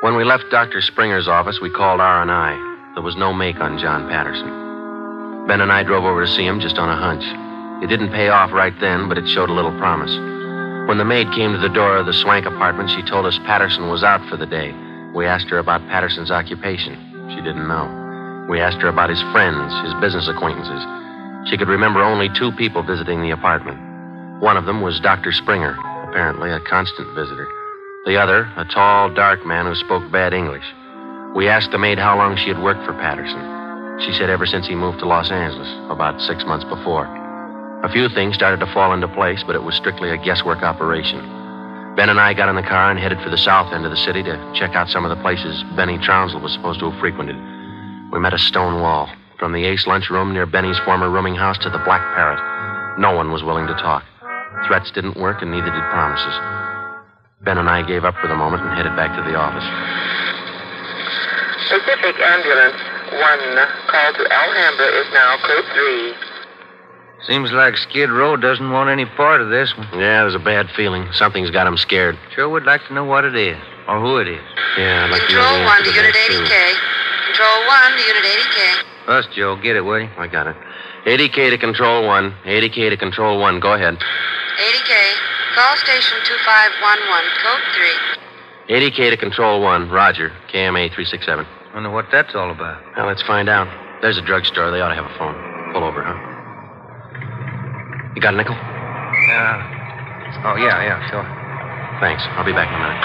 When 0.00 0.16
we 0.16 0.24
left 0.24 0.48
Dr. 0.50 0.80
Springer's 0.80 1.28
office, 1.28 1.60
we 1.60 1.68
called 1.68 2.00
R&I. 2.00 2.92
There 2.94 3.02
was 3.02 3.16
no 3.16 3.34
make 3.34 3.60
on 3.60 3.78
John 3.78 4.08
Patterson. 4.08 4.48
Ben 5.46 5.60
and 5.60 5.70
I 5.70 5.82
drove 5.82 6.04
over 6.04 6.24
to 6.24 6.32
see 6.32 6.46
him 6.46 6.58
just 6.58 6.78
on 6.78 6.88
a 6.88 6.96
hunch. 6.96 7.20
It 7.84 7.88
didn't 7.88 8.16
pay 8.16 8.28
off 8.28 8.50
right 8.50 8.72
then, 8.80 9.10
but 9.10 9.18
it 9.18 9.28
showed 9.28 9.50
a 9.50 9.52
little 9.52 9.76
promise. 9.76 10.16
When 10.88 10.96
the 10.96 11.04
maid 11.04 11.28
came 11.36 11.52
to 11.52 11.60
the 11.60 11.68
door 11.68 11.98
of 11.98 12.06
the 12.06 12.16
Swank 12.16 12.46
apartment, 12.46 12.88
she 12.88 13.02
told 13.02 13.26
us 13.26 13.36
Patterson 13.44 13.90
was 13.90 14.02
out 14.02 14.26
for 14.30 14.38
the 14.38 14.48
day. 14.48 14.72
We 15.14 15.26
asked 15.26 15.50
her 15.50 15.58
about 15.58 15.86
Patterson's 15.92 16.30
occupation. 16.30 16.96
She 17.28 17.44
didn't 17.44 17.68
know. 17.68 17.84
We 18.48 18.58
asked 18.58 18.80
her 18.80 18.88
about 18.88 19.10
his 19.10 19.20
friends, 19.36 19.68
his 19.84 19.92
business 20.00 20.28
acquaintances. 20.28 20.80
She 21.50 21.58
could 21.58 21.68
remember 21.68 22.00
only 22.00 22.30
two 22.32 22.52
people 22.52 22.82
visiting 22.82 23.20
the 23.20 23.36
apartment. 23.36 23.78
One 24.40 24.56
of 24.56 24.64
them 24.64 24.80
was 24.80 24.98
Dr. 25.00 25.32
Springer, 25.32 25.76
apparently 26.10 26.50
a 26.50 26.58
constant 26.60 27.06
visitor. 27.14 27.46
The 28.04 28.18
other, 28.18 28.50
a 28.56 28.64
tall, 28.64 29.14
dark 29.14 29.46
man 29.46 29.66
who 29.66 29.74
spoke 29.76 30.02
bad 30.10 30.34
English. 30.34 30.66
We 31.36 31.46
asked 31.46 31.70
the 31.70 31.78
maid 31.78 31.98
how 31.98 32.18
long 32.18 32.36
she 32.36 32.48
had 32.50 32.60
worked 32.60 32.84
for 32.84 32.92
Patterson. 32.94 33.38
She 34.02 34.12
said 34.18 34.28
ever 34.28 34.44
since 34.44 34.66
he 34.66 34.74
moved 34.74 34.98
to 34.98 35.06
Los 35.06 35.30
Angeles, 35.30 35.70
about 35.88 36.20
six 36.20 36.44
months 36.44 36.64
before. 36.64 37.06
A 37.84 37.92
few 37.92 38.08
things 38.08 38.34
started 38.34 38.58
to 38.58 38.72
fall 38.74 38.92
into 38.92 39.06
place, 39.06 39.44
but 39.46 39.54
it 39.54 39.62
was 39.62 39.76
strictly 39.76 40.10
a 40.10 40.18
guesswork 40.18 40.64
operation. 40.64 41.22
Ben 41.94 42.08
and 42.10 42.18
I 42.18 42.34
got 42.34 42.48
in 42.48 42.56
the 42.56 42.66
car 42.66 42.90
and 42.90 42.98
headed 42.98 43.20
for 43.22 43.30
the 43.30 43.38
south 43.38 43.72
end 43.72 43.84
of 43.84 43.92
the 43.92 44.02
city 44.02 44.22
to 44.24 44.34
check 44.58 44.74
out 44.74 44.88
some 44.88 45.04
of 45.04 45.14
the 45.14 45.22
places 45.22 45.62
Benny 45.76 45.98
Trounsel 45.98 46.40
was 46.40 46.52
supposed 46.52 46.80
to 46.80 46.90
have 46.90 46.98
frequented. 46.98 47.36
We 48.10 48.18
met 48.18 48.34
a 48.34 48.38
stone 48.38 48.80
wall. 48.80 49.08
From 49.38 49.52
the 49.52 49.64
Ace 49.64 49.86
lunchroom 49.86 50.32
near 50.32 50.44
Benny's 50.44 50.78
former 50.84 51.08
rooming 51.08 51.36
house 51.36 51.58
to 51.58 51.70
the 51.70 51.78
Black 51.78 52.02
Parrot. 52.14 52.98
No 52.98 53.14
one 53.14 53.30
was 53.30 53.44
willing 53.44 53.68
to 53.68 53.74
talk. 53.74 54.04
Threats 54.66 54.90
didn't 54.90 55.16
work, 55.16 55.42
and 55.42 55.50
neither 55.50 55.70
did 55.70 55.86
promises. 55.90 56.34
Ben 57.42 57.58
and 57.58 57.68
I 57.68 57.82
gave 57.82 58.04
up 58.04 58.14
for 58.20 58.28
the 58.28 58.36
moment 58.36 58.62
and 58.62 58.76
headed 58.76 58.94
back 58.96 59.16
to 59.16 59.22
the 59.24 59.36
office. 59.36 59.64
Pacific 61.70 62.18
Ambulance 62.20 62.80
1, 63.14 63.20
call 63.88 64.12
to 64.14 64.24
Alhambra 64.32 64.88
is 65.00 65.06
now 65.12 65.36
code 65.46 65.64
3. 65.74 66.14
Seems 67.26 67.52
like 67.52 67.76
Skid 67.76 68.10
Row 68.10 68.36
doesn't 68.36 68.70
want 68.70 68.90
any 68.90 69.04
part 69.04 69.40
of 69.40 69.50
this 69.50 69.76
one. 69.76 69.88
Yeah, 69.92 70.22
there's 70.22 70.34
a 70.34 70.38
bad 70.38 70.70
feeling. 70.70 71.06
Something's 71.12 71.50
got 71.50 71.66
him 71.66 71.76
scared. 71.76 72.18
Sure 72.34 72.48
would 72.48 72.64
like 72.64 72.84
to 72.88 72.94
know 72.94 73.04
what 73.04 73.24
it 73.24 73.36
is, 73.36 73.58
or 73.88 74.00
who 74.00 74.18
it 74.18 74.28
is. 74.28 74.40
Yeah, 74.78 75.04
I'd 75.04 75.10
like 75.10 75.22
to 75.28 75.34
know 75.34 75.42
Control 75.42 75.64
1 75.64 75.68
answer 75.68 75.84
to 75.84 75.90
to 75.90 75.96
Unit 75.96 76.14
that, 76.14 76.26
too. 76.28 76.42
80K. 76.44 76.74
Control 77.26 77.66
1 77.66 77.92
to 77.92 78.02
Unit 78.02 78.24
80K. 78.24 79.18
Us, 79.18 79.26
Joe, 79.34 79.56
get 79.56 79.76
it, 79.76 79.82
will 79.82 80.00
you? 80.00 80.08
I 80.18 80.26
got 80.26 80.46
it. 80.46 80.56
80K 81.06 81.50
to 81.50 81.58
Control 81.58 82.06
1. 82.06 82.34
80K 82.44 82.90
to 82.90 82.96
Control 82.96 83.40
1. 83.40 83.60
Go 83.60 83.72
ahead. 83.72 83.94
80K. 83.96 84.92
Call 85.54 85.76
station 85.76 86.18
2511, 86.24 87.24
code 87.42 87.64
3. 88.68 88.76
80K 88.76 89.10
to 89.10 89.16
Control 89.16 89.62
1. 89.62 89.88
Roger. 89.90 90.30
KMA 90.52 90.92
367. 90.92 91.46
Wonder 91.74 91.90
what 91.90 92.06
that's 92.12 92.34
all 92.34 92.50
about. 92.50 92.82
Now, 92.96 93.06
let's 93.06 93.22
find 93.22 93.48
out. 93.48 93.66
There's 94.02 94.18
a 94.18 94.22
drugstore. 94.22 94.70
They 94.70 94.80
ought 94.80 94.90
to 94.90 94.94
have 94.94 95.06
a 95.06 95.18
phone. 95.18 95.34
Pull 95.72 95.84
over, 95.84 96.02
huh? 96.02 96.18
You 98.14 98.20
got 98.20 98.34
a 98.34 98.36
nickel? 98.36 98.54
Yeah. 98.54 100.42
Oh, 100.44 100.56
yeah, 100.56 100.82
yeah, 100.82 101.10
sure. 101.10 101.24
Thanks. 102.00 102.22
I'll 102.36 102.44
be 102.44 102.52
back 102.52 102.68
in 102.68 102.74
a 102.74 102.80
minute. 102.80 103.00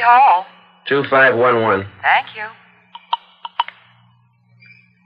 City 0.00 0.08
Hall. 0.08 0.48
2511. 0.88 1.84
Thank 2.00 2.32
you. 2.32 2.48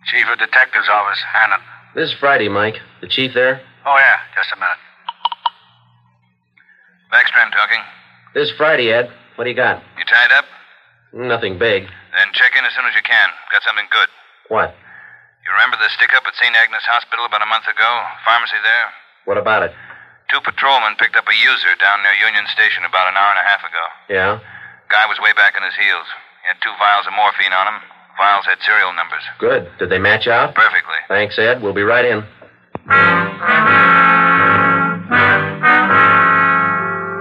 Chief 0.07 0.23
of 0.31 0.39
Detectives 0.39 0.87
Office, 0.87 1.19
Hannon. 1.35 1.59
This 1.99 2.15
is 2.15 2.15
Friday, 2.23 2.47
Mike. 2.47 2.79
The 3.03 3.11
chief 3.11 3.35
there? 3.35 3.59
Oh, 3.83 3.99
yeah, 3.99 4.23
just 4.39 4.55
a 4.55 4.59
minute. 4.63 4.79
Backstrand 7.11 7.51
talking. 7.51 7.83
This 8.39 8.51
is 8.51 8.55
Friday, 8.55 8.95
Ed. 8.95 9.11
What 9.35 9.45
do 9.45 9.51
you 9.51 9.59
got? 9.59 9.83
You 9.99 10.07
tied 10.07 10.31
up? 10.31 10.47
Nothing 11.11 11.59
big. 11.59 11.91
Then 12.15 12.31
check 12.31 12.55
in 12.55 12.63
as 12.63 12.71
soon 12.79 12.87
as 12.87 12.95
you 12.95 13.03
can. 13.03 13.29
Got 13.51 13.67
something 13.67 13.91
good. 13.91 14.07
What? 14.47 14.79
You 15.43 15.51
remember 15.59 15.75
the 15.83 15.91
stick 15.91 16.15
up 16.15 16.23
at 16.23 16.39
St. 16.39 16.55
Agnes 16.55 16.87
Hospital 16.87 17.27
about 17.27 17.43
a 17.43 17.51
month 17.51 17.67
ago? 17.67 17.91
Pharmacy 18.23 18.63
there? 18.63 18.87
What 19.27 19.43
about 19.43 19.67
it? 19.67 19.75
Two 20.31 20.39
patrolmen 20.41 20.95
picked 21.03 21.19
up 21.19 21.27
a 21.27 21.35
user 21.35 21.75
down 21.83 21.99
near 22.07 22.15
Union 22.23 22.47
Station 22.55 22.87
about 22.87 23.11
an 23.11 23.19
hour 23.19 23.35
and 23.35 23.43
a 23.43 23.47
half 23.47 23.63
ago. 23.67 23.85
Yeah? 24.09 24.39
Guy 24.95 25.11
was 25.11 25.19
way 25.19 25.35
back 25.35 25.59
on 25.59 25.67
his 25.67 25.75
heels. 25.75 26.07
He 26.43 26.47
had 26.47 26.55
two 26.63 26.71
vials 26.79 27.03
of 27.11 27.19
morphine 27.19 27.51
on 27.51 27.67
him. 27.67 27.83
Vials 28.15 28.47
had 28.47 28.63
serial 28.63 28.95
numbers. 28.95 29.27
Good. 29.43 29.67
Did 29.83 29.91
they 29.91 29.99
match 29.99 30.29
out? 30.29 30.55
Perfectly. 30.55 31.03
Thanks, 31.09 31.35
Ed. 31.37 31.61
We'll 31.61 31.75
be 31.75 31.83
right 31.83 32.05
in. 32.05 32.23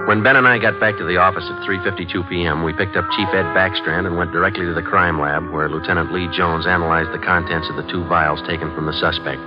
When 0.06 0.22
Ben 0.22 0.38
and 0.38 0.46
I 0.46 0.62
got 0.62 0.78
back 0.78 0.94
to 0.98 1.04
the 1.04 1.18
office 1.18 1.42
at 1.50 1.66
3:52 1.66 2.30
p.m., 2.30 2.62
we 2.62 2.72
picked 2.72 2.94
up 2.94 3.10
Chief 3.18 3.26
Ed 3.34 3.50
Backstrand 3.58 4.06
and 4.06 4.16
went 4.16 4.30
directly 4.30 4.66
to 4.66 4.74
the 4.74 4.86
crime 4.86 5.18
lab, 5.18 5.50
where 5.50 5.68
Lieutenant 5.68 6.12
Lee 6.12 6.30
Jones 6.30 6.68
analyzed 6.68 7.10
the 7.10 7.26
contents 7.26 7.68
of 7.68 7.74
the 7.74 7.90
two 7.90 8.06
vials 8.06 8.38
taken 8.46 8.72
from 8.76 8.86
the 8.86 8.94
suspect. 9.02 9.42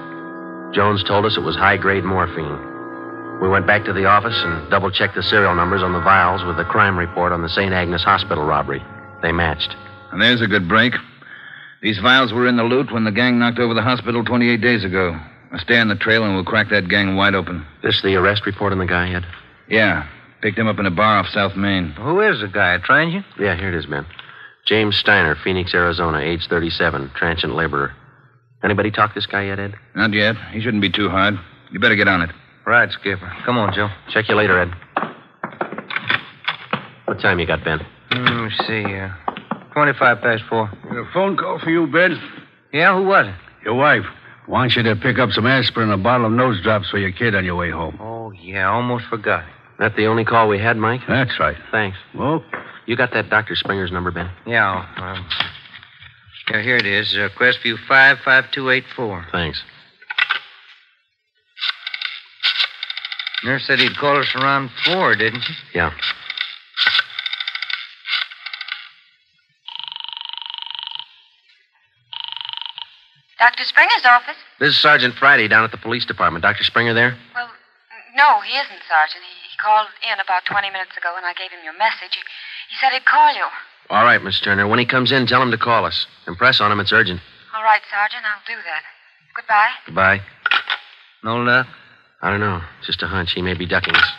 Jones 0.76 1.02
told 1.08 1.24
us 1.24 1.38
it 1.38 1.48
was 1.48 1.56
high-grade 1.56 2.04
morphine. 2.04 2.77
We 3.42 3.48
went 3.48 3.68
back 3.68 3.86
to 3.86 3.94
the 3.94 4.06
office 4.06 4.36
and 4.44 4.70
double-checked 4.72 5.14
the 5.16 5.22
serial 5.22 5.54
numbers 5.54 5.84
on 5.84 5.94
the 5.94 6.02
vials 6.02 6.44
with 6.44 6.58
the 6.58 6.64
crime 6.64 6.98
report 6.98 7.32
on 7.32 7.44
the 7.44 7.50
St. 7.50 7.72
Agnes 7.72 8.04
Hospital 8.04 8.44
robbery. 8.44 8.82
They 9.22 9.32
matched. 9.32 9.76
And 10.12 10.22
there's 10.22 10.42
a 10.42 10.48
good 10.48 10.68
break. 10.68 10.94
These 11.82 12.00
vials 12.00 12.34
were 12.34 12.48
in 12.48 12.58
the 12.58 12.64
loot 12.64 12.92
when 12.92 13.04
the 13.04 13.12
gang 13.12 13.38
knocked 13.38 13.60
over 13.60 13.76
the 13.76 13.84
hospital 13.84 14.24
28 14.24 14.60
days 14.60 14.84
ago. 14.84 15.12
Now 15.52 15.60
stay 15.60 15.78
on 15.80 15.88
the 15.88 15.96
trail 15.96 16.24
and 16.24 16.34
we'll 16.34 16.44
crack 16.44 16.70
that 16.72 16.90
gang 16.90 17.16
wide 17.16 17.36
open. 17.36 17.66
This 17.84 18.02
the 18.02 18.16
arrest 18.16 18.46
report 18.48 18.74
on 18.74 18.80
the 18.80 18.86
guy, 18.88 19.14
Ed? 19.14 19.26
Yeah. 19.70 20.08
Picked 20.42 20.58
him 20.58 20.68
up 20.68 20.80
in 20.80 20.88
a 20.88 20.92
bar 20.92 21.20
off 21.20 21.28
South 21.28 21.56
Main. 21.56 21.92
Who 21.92 22.22
is 22.22 22.42
the 22.42 22.48
guy? 22.48 22.74
A 22.74 22.80
transient? 22.80 23.26
Yeah, 23.40 23.56
here 23.56 23.70
it 23.70 23.76
is, 23.76 23.88
man. 23.88 24.08
James 24.66 24.98
Steiner, 24.98 25.36
Phoenix, 25.36 25.74
Arizona, 25.74 26.20
age 26.20 26.48
37, 26.50 27.12
transient 27.16 27.56
laborer. 27.56 27.94
Anybody 28.64 28.90
talk 28.90 29.14
this 29.14 29.28
guy 29.28 29.46
yet, 29.46 29.60
Ed? 29.60 29.76
Not 29.96 30.14
yet. 30.14 30.36
He 30.52 30.60
shouldn't 30.60 30.82
be 30.82 30.90
too 30.90 31.10
hard. 31.10 31.36
You 31.72 31.80
better 31.80 31.96
get 31.96 32.08
on 32.08 32.24
it. 32.24 32.32
Right, 32.68 32.92
Skipper. 32.92 33.32
Come 33.46 33.58
on, 33.58 33.74
Joe. 33.74 33.88
Check 34.10 34.28
you 34.28 34.36
later, 34.36 34.60
Ed. 34.60 34.72
What 37.06 37.22
time 37.22 37.40
you 37.40 37.48
got, 37.48 37.64
Ben? 37.64 37.80
Hmm, 38.12 38.26
Let 38.26 38.44
me 38.44 38.52
see. 38.68 38.84
Uh, 38.94 39.10
25 39.74 40.22
past 40.22 40.44
four. 40.50 40.64
A 40.66 41.14
phone 41.14 41.38
call 41.38 41.60
for 41.60 41.70
you, 41.70 41.88
Ben. 41.88 42.20
Yeah, 42.74 42.94
who 42.98 43.06
was 43.08 43.28
it? 43.28 43.36
Your 43.64 43.76
wife 43.76 44.04
wants 44.50 44.76
you 44.76 44.84
to 44.84 44.98
pick 44.98 45.18
up 45.18 45.32
some 45.32 45.46
aspirin 45.48 45.90
and 45.92 46.00
a 46.02 46.04
bottle 46.04 46.26
of 46.26 46.34
nose 46.34 46.62
drops 46.62 46.90
for 46.90 46.98
your 46.98 47.14
kid 47.14 47.36
on 47.36 47.46
your 47.46 47.56
way 47.56 47.72
home. 47.72 47.98
Oh, 48.02 48.32
yeah, 48.32 48.70
almost 48.70 49.06
forgot. 49.06 49.46
That 49.80 49.96
the 49.96 50.08
only 50.08 50.26
call 50.26 50.50
we 50.50 50.60
had, 50.60 50.76
Mike? 50.76 51.02
That's 51.08 51.40
right. 51.40 51.56
Thanks. 51.72 51.98
Well, 52.14 52.44
You 52.86 52.98
got 52.98 53.14
that 53.14 53.30
Dr. 53.30 53.56
Springer's 53.56 53.92
number, 53.94 54.12
Ben? 54.12 54.30
Yeah, 54.46 54.86
um, 54.98 55.26
yeah, 56.52 56.62
here 56.62 56.76
it 56.76 56.86
is. 56.86 57.16
Uh, 57.16 57.30
Crestview 57.38 57.78
55284. 57.88 59.28
Thanks. 59.32 59.62
Nurse 63.44 63.66
said 63.68 63.80
he'd 63.80 63.96
call 63.98 64.18
us 64.18 64.34
around 64.36 64.72
four, 64.84 65.16
didn't 65.16 65.42
he? 65.42 65.54
Yeah. 65.76 65.94
Dr. 73.40 73.64
Springer's 73.66 74.06
office? 74.06 74.36
This 74.60 74.70
is 74.70 74.78
Sergeant 74.82 75.14
Friday 75.16 75.48
down 75.48 75.64
at 75.64 75.72
the 75.72 75.78
police 75.78 76.06
department. 76.06 76.42
Dr. 76.42 76.64
Springer 76.64 76.94
there? 76.94 77.16
Well, 77.36 77.50
no, 78.16 78.42
he 78.42 78.58
isn't, 78.58 78.82
Sergeant. 78.90 79.22
He, 79.22 79.36
he 79.52 79.58
called 79.62 79.88
in 80.02 80.20
about 80.20 80.46
20 80.46 80.72
minutes 80.72 80.98
ago, 80.98 81.14
and 81.16 81.26
I 81.26 81.34
gave 81.34 81.52
him 81.52 81.60
your 81.64 81.78
message. 81.78 82.18
He, 82.18 82.22
he 82.70 82.76
said 82.82 82.94
he'd 82.94 83.06
call 83.06 83.34
you. 83.36 83.46
All 83.92 84.04
right, 84.04 84.22
Miss 84.22 84.40
Turner. 84.42 84.68
When 84.68 84.80
he 84.80 84.86
comes 84.86 85.12
in, 85.12 85.28
tell 85.28 85.42
him 85.42 85.52
to 85.52 85.58
call 85.58 85.86
us. 85.86 86.08
Impress 86.26 86.60
on 86.60 86.72
him 86.72 86.80
it's 86.80 86.92
urgent. 86.92 87.22
All 87.56 87.64
right, 87.64 87.82
Sergeant, 87.94 88.24
I'll 88.26 88.42
do 88.48 88.60
that. 88.66 88.84
Goodbye. 89.36 89.72
Goodbye. 89.86 90.22
No 91.24 91.38
luck? 91.38 91.68
I 92.22 92.32
don't 92.32 92.40
know. 92.40 92.62
Just 92.86 93.04
a 93.04 93.08
hunch. 93.08 93.34
He 93.34 93.42
may 93.42 93.54
be 93.54 93.66
ducking 93.66 93.96
us. 93.96 94.12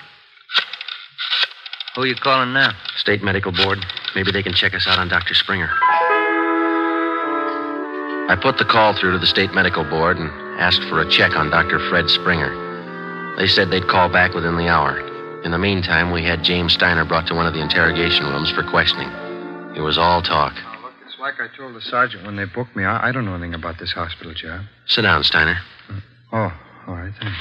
Who 1.94 2.02
are 2.02 2.06
you 2.06 2.14
calling 2.14 2.52
now? 2.52 2.70
State 2.96 3.22
Medical 3.22 3.50
Board. 3.50 3.84
Maybe 4.14 4.30
they 4.30 4.42
can 4.42 4.54
check 4.54 4.74
us 4.74 4.86
out 4.86 4.98
on 4.98 5.08
Dr. 5.08 5.34
Springer. 5.34 5.68
I 8.30 8.36
put 8.40 8.58
the 8.58 8.64
call 8.64 8.94
through 8.94 9.12
to 9.12 9.18
the 9.18 9.26
State 9.26 9.52
Medical 9.52 9.84
Board 9.84 10.18
and 10.18 10.30
asked 10.60 10.82
for 10.84 11.00
a 11.00 11.10
check 11.10 11.34
on 11.34 11.50
Dr. 11.50 11.78
Fred 11.88 12.08
Springer. 12.08 13.34
They 13.36 13.46
said 13.46 13.70
they'd 13.70 13.88
call 13.88 14.08
back 14.08 14.34
within 14.34 14.56
the 14.56 14.68
hour. 14.68 15.00
In 15.42 15.50
the 15.50 15.58
meantime, 15.58 16.12
we 16.12 16.22
had 16.24 16.44
James 16.44 16.74
Steiner 16.74 17.04
brought 17.04 17.26
to 17.28 17.34
one 17.34 17.46
of 17.46 17.54
the 17.54 17.60
interrogation 17.62 18.26
rooms 18.26 18.50
for 18.50 18.62
questioning. 18.64 19.08
It 19.76 19.80
was 19.80 19.96
all 19.96 20.20
talk. 20.22 20.54
Look, 20.82 20.92
it's 21.06 21.18
like 21.18 21.34
I 21.40 21.48
told 21.56 21.74
the 21.74 21.80
sergeant 21.80 22.26
when 22.26 22.36
they 22.36 22.44
booked 22.44 22.76
me. 22.76 22.84
I, 22.84 23.08
I 23.08 23.12
don't 23.12 23.24
know 23.24 23.34
anything 23.34 23.54
about 23.54 23.78
this 23.78 23.92
hospital 23.92 24.34
job. 24.34 24.62
Sit 24.86 25.02
down, 25.02 25.24
Steiner. 25.24 25.58
Oh, 26.32 26.52
all 26.88 26.94
right, 26.94 27.12
thanks. 27.20 27.38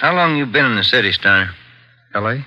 How 0.00 0.12
long 0.14 0.36
you 0.36 0.44
been 0.44 0.64
in 0.64 0.76
the 0.76 0.82
city, 0.82 1.12
Steiner? 1.12 1.50
L.A.? 2.14 2.44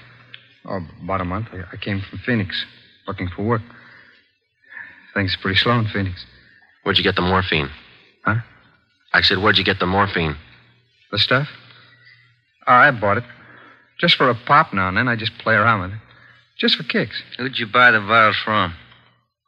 Oh, 0.65 0.81
about 1.01 1.21
a 1.21 1.25
month. 1.25 1.47
I, 1.53 1.63
I 1.71 1.77
came 1.77 2.01
from 2.01 2.19
Phoenix, 2.19 2.65
looking 3.07 3.29
for 3.29 3.43
work. 3.43 3.61
Things 5.13 5.35
are 5.35 5.41
pretty 5.41 5.57
slow 5.57 5.79
in 5.79 5.87
Phoenix. 5.87 6.25
Where'd 6.83 6.97
you 6.97 7.03
get 7.03 7.15
the 7.15 7.21
morphine? 7.21 7.69
Huh? 8.25 8.41
I 9.13 9.21
said, 9.21 9.37
where'd 9.37 9.57
you 9.57 9.63
get 9.63 9.79
the 9.79 9.85
morphine? 9.85 10.35
The 11.11 11.19
stuff? 11.19 11.47
Oh, 12.67 12.73
I 12.73 12.91
bought 12.91 13.17
it. 13.17 13.23
Just 13.99 14.15
for 14.15 14.29
a 14.29 14.35
pop 14.35 14.73
now 14.73 14.89
and 14.89 14.97
then. 14.97 15.07
I 15.07 15.15
just 15.15 15.37
play 15.37 15.53
around 15.53 15.81
with 15.81 15.91
it. 15.91 15.99
Just 16.57 16.75
for 16.75 16.83
kicks. 16.83 17.21
Who'd 17.37 17.57
you 17.57 17.67
buy 17.67 17.91
the 17.91 18.01
vials 18.01 18.37
from? 18.43 18.73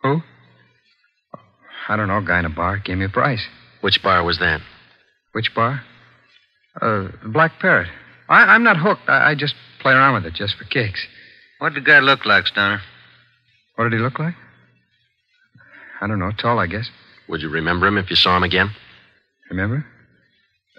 Who? 0.04 0.22
I 1.90 1.98
don't 1.98 2.08
know. 2.08 2.18
A 2.18 2.22
guy 2.22 2.40
in 2.40 2.46
a 2.46 2.50
bar 2.50 2.78
gave 2.78 2.98
me 2.98 3.06
a 3.06 3.10
price. 3.10 3.46
Which 3.82 4.02
bar 4.02 4.24
was 4.24 4.40
that? 4.40 4.62
Which 5.34 5.54
bar? 5.54 5.84
Uh, 6.82 7.08
the 7.24 7.30
Black 7.30 7.60
Parrot. 7.60 7.90
I, 8.28 8.44
I'm 8.56 8.64
not 8.64 8.78
hooked. 8.78 9.08
I, 9.08 9.32
I 9.32 9.36
just 9.36 9.56
play 9.82 9.94
around 9.94 10.16
with 10.16 10.26
it 10.26 10.34
just 10.34 10.56
for 10.56 10.66
kicks. 10.66 11.06
What 11.60 11.74
did 11.74 11.84
the 11.84 11.88
guy 11.88 12.00
look 12.00 12.26
like, 12.26 12.48
Stoner? 12.48 12.82
What 13.76 13.86
did 13.86 13.94
he 13.94 14.00
look 14.00 14.20
like? 14.20 14.36
I 16.02 16.08
don't 16.08 16.20
know. 16.20 16.32
Tall, 16.32 16.60
I 16.60 16.68
guess. 16.68 16.90
Would 17.30 17.42
you 17.42 17.50
remember 17.50 17.88
him 17.88 17.98
if 17.98 18.10
you 18.10 18.16
saw 18.16 18.36
him 18.36 18.44
again? 18.44 18.72
Remember? 19.50 19.86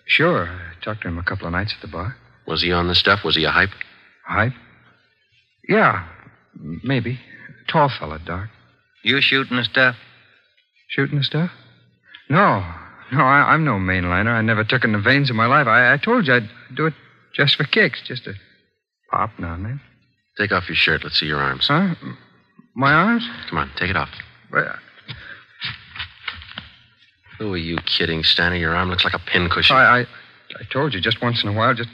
Sure. 0.07 0.49
I 0.49 0.85
talked 0.85 1.03
to 1.03 1.09
him 1.09 1.19
a 1.19 1.23
couple 1.23 1.47
of 1.47 1.53
nights 1.53 1.75
at 1.75 1.83
the 1.83 1.89
bar. 1.89 2.17
Was 2.47 2.63
he 2.63 2.73
on 2.73 2.89
the 2.89 2.95
stuff? 2.95 3.25
Was 3.25 3.37
he 3.37 3.45
a 3.45 3.51
hype? 3.51 3.71
Hype? 4.27 4.53
Yeah, 5.69 6.07
maybe. 6.55 7.19
Tall 7.69 7.89
fella, 7.89 8.21
dark. 8.25 8.51
You 9.03 9.21
shooting 9.21 9.57
the 9.57 9.65
stuff? 9.65 9.97
Shooting 10.89 11.19
the 11.19 11.25
stuff? 11.25 11.51
No. 12.29 12.65
No, 13.13 13.21
I, 13.21 13.53
I'm 13.53 13.65
no 13.65 13.73
mainliner. 13.73 14.31
I 14.33 14.43
never 14.43 14.65
took 14.65 14.85
in 14.85 14.93
the 14.93 14.99
veins 14.99 15.31
in 15.31 15.37
my 15.37 15.47
life. 15.47 15.67
I, 15.67 15.95
I 15.95 15.97
told 15.97 16.27
you 16.27 16.35
I'd 16.35 16.51
do 16.75 16.87
it 16.87 16.95
just 17.35 17.57
for 17.57 17.65
kicks, 17.65 18.03
just 18.03 18.25
to 18.25 18.35
pop 19.11 19.31
now 19.39 19.55
and 19.55 19.65
then. 19.65 19.81
Take 20.39 20.53
off 20.53 20.69
your 20.69 20.77
shirt. 20.77 21.05
Let's 21.05 21.19
see 21.19 21.27
your 21.27 21.41
arms. 21.41 21.69
Huh? 21.69 21.95
My 22.75 22.93
arms? 22.93 23.27
Come 23.49 23.59
on, 23.59 23.71
take 23.77 23.91
it 23.91 23.97
off. 23.97 24.11
Well, 24.53 24.75
Who 27.39 27.55
are 27.55 27.59
you 27.59 27.77
kidding, 27.79 28.23
Steiner? 28.23 28.57
Your 28.57 28.75
arm 28.75 28.91
looks 28.91 29.05
like 29.05 29.15
a 29.15 29.19
pincushion. 29.19 29.77
I, 29.77 30.01
I, 30.01 30.01
I 30.01 30.65
told 30.71 30.95
you 30.95 31.01
just 31.01 31.23
once 31.23 31.43
in 31.43 31.49
a 31.49 31.53
while, 31.53 31.75
just 31.75 31.89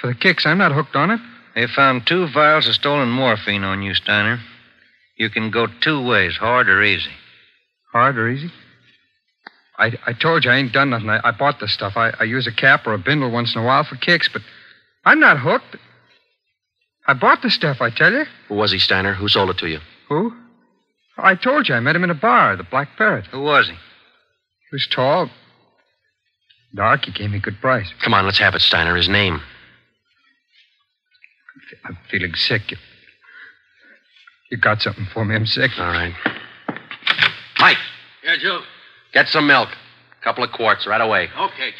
for 0.00 0.06
the 0.06 0.14
kicks. 0.14 0.46
I'm 0.46 0.58
not 0.58 0.72
hooked 0.72 0.96
on 0.96 1.10
it. 1.10 1.20
They 1.54 1.66
found 1.66 2.06
two 2.06 2.28
vials 2.28 2.68
of 2.68 2.74
stolen 2.74 3.08
morphine 3.10 3.64
on 3.64 3.82
you, 3.82 3.94
Steiner. 3.94 4.40
You 5.16 5.30
can 5.30 5.50
go 5.50 5.66
two 5.80 6.06
ways, 6.06 6.36
hard 6.36 6.68
or 6.68 6.82
easy. 6.82 7.10
Hard 7.92 8.18
or 8.18 8.28
easy? 8.28 8.50
I, 9.78 9.92
I 10.06 10.12
told 10.14 10.44
you 10.44 10.50
I 10.50 10.56
ain't 10.56 10.72
done 10.72 10.90
nothing. 10.90 11.10
I, 11.10 11.20
I 11.22 11.30
bought 11.32 11.60
this 11.60 11.72
stuff. 11.72 11.96
I, 11.96 12.10
I 12.18 12.24
use 12.24 12.46
a 12.46 12.52
cap 12.52 12.86
or 12.86 12.94
a 12.94 12.98
bindle 12.98 13.30
once 13.30 13.54
in 13.54 13.60
a 13.60 13.64
while 13.64 13.84
for 13.84 13.96
kicks, 13.96 14.28
but 14.32 14.42
I'm 15.04 15.20
not 15.20 15.38
hooked. 15.38 15.76
I 17.06 17.14
bought 17.14 17.42
the 17.42 17.50
stuff, 17.50 17.80
I 17.80 17.90
tell 17.90 18.12
you. 18.12 18.24
Who 18.48 18.54
was 18.54 18.72
he, 18.72 18.78
Steiner? 18.78 19.14
Who 19.14 19.28
sold 19.28 19.50
it 19.50 19.58
to 19.58 19.68
you? 19.68 19.78
Who? 20.08 20.32
I 21.18 21.34
told 21.34 21.68
you 21.68 21.74
I 21.74 21.80
met 21.80 21.94
him 21.96 22.04
in 22.04 22.10
a 22.10 22.14
bar, 22.14 22.56
the 22.56 22.64
Black 22.64 22.88
Parrot. 22.96 23.26
Who 23.26 23.42
was 23.42 23.66
he? 23.68 23.72
He 23.74 24.72
was 24.72 24.86
tall, 24.90 25.30
dark. 26.74 27.04
He 27.04 27.12
gave 27.12 27.30
me 27.30 27.38
a 27.38 27.40
good 27.40 27.60
price. 27.60 27.88
Come 28.02 28.14
on, 28.14 28.24
let's 28.24 28.38
have 28.38 28.54
it, 28.54 28.60
Steiner. 28.60 28.96
His 28.96 29.08
name. 29.08 29.40
I'm 31.84 31.96
feeling 32.10 32.34
sick. 32.34 32.70
You, 32.70 32.76
you 34.50 34.58
got 34.58 34.82
something 34.82 35.06
for 35.12 35.24
me? 35.24 35.34
I'm 35.34 35.46
sick. 35.46 35.70
All 35.78 35.86
right. 35.86 36.14
Mike, 37.58 37.78
Yeah, 38.24 38.36
Joe. 38.40 38.60
Get 39.16 39.28
some 39.28 39.46
milk. 39.46 39.70
A 40.20 40.24
couple 40.24 40.44
of 40.44 40.52
quarts 40.52 40.86
right 40.86 41.00
away. 41.00 41.30
Okay. 41.34 41.70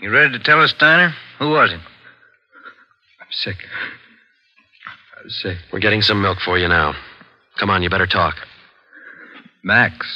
You 0.00 0.10
ready 0.10 0.38
to 0.38 0.44
tell 0.44 0.62
us, 0.62 0.70
Steiner? 0.70 1.12
Who 1.40 1.50
was 1.50 1.70
he? 1.70 1.76
I'm 1.76 3.32
sick. 3.32 3.56
I'm 5.18 5.30
sick. 5.30 5.58
We're 5.72 5.80
getting 5.80 6.00
some 6.02 6.22
milk 6.22 6.38
for 6.44 6.58
you 6.58 6.68
now. 6.68 6.94
Come 7.58 7.70
on, 7.70 7.82
you 7.82 7.90
better 7.90 8.06
talk. 8.06 8.36
Max. 9.64 10.06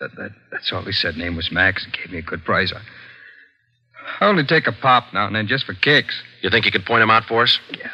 That, 0.00 0.10
that, 0.16 0.30
that's 0.50 0.72
all 0.72 0.82
he 0.82 0.92
said. 0.92 1.16
Name 1.16 1.36
was 1.36 1.52
Max 1.52 1.84
and 1.84 1.92
gave 1.92 2.10
me 2.10 2.18
a 2.18 2.22
good 2.22 2.44
price. 2.44 2.72
I, 2.74 4.24
I 4.24 4.28
only 4.28 4.44
take 4.44 4.66
a 4.66 4.72
pop 4.72 5.12
now 5.12 5.28
and 5.28 5.36
then 5.36 5.46
just 5.46 5.64
for 5.64 5.74
kicks. 5.74 6.20
You 6.42 6.50
think 6.50 6.64
you 6.64 6.72
could 6.72 6.86
point 6.86 7.02
him 7.04 7.10
out 7.10 7.24
for 7.24 7.44
us? 7.44 7.60
Yeah. 7.70 7.90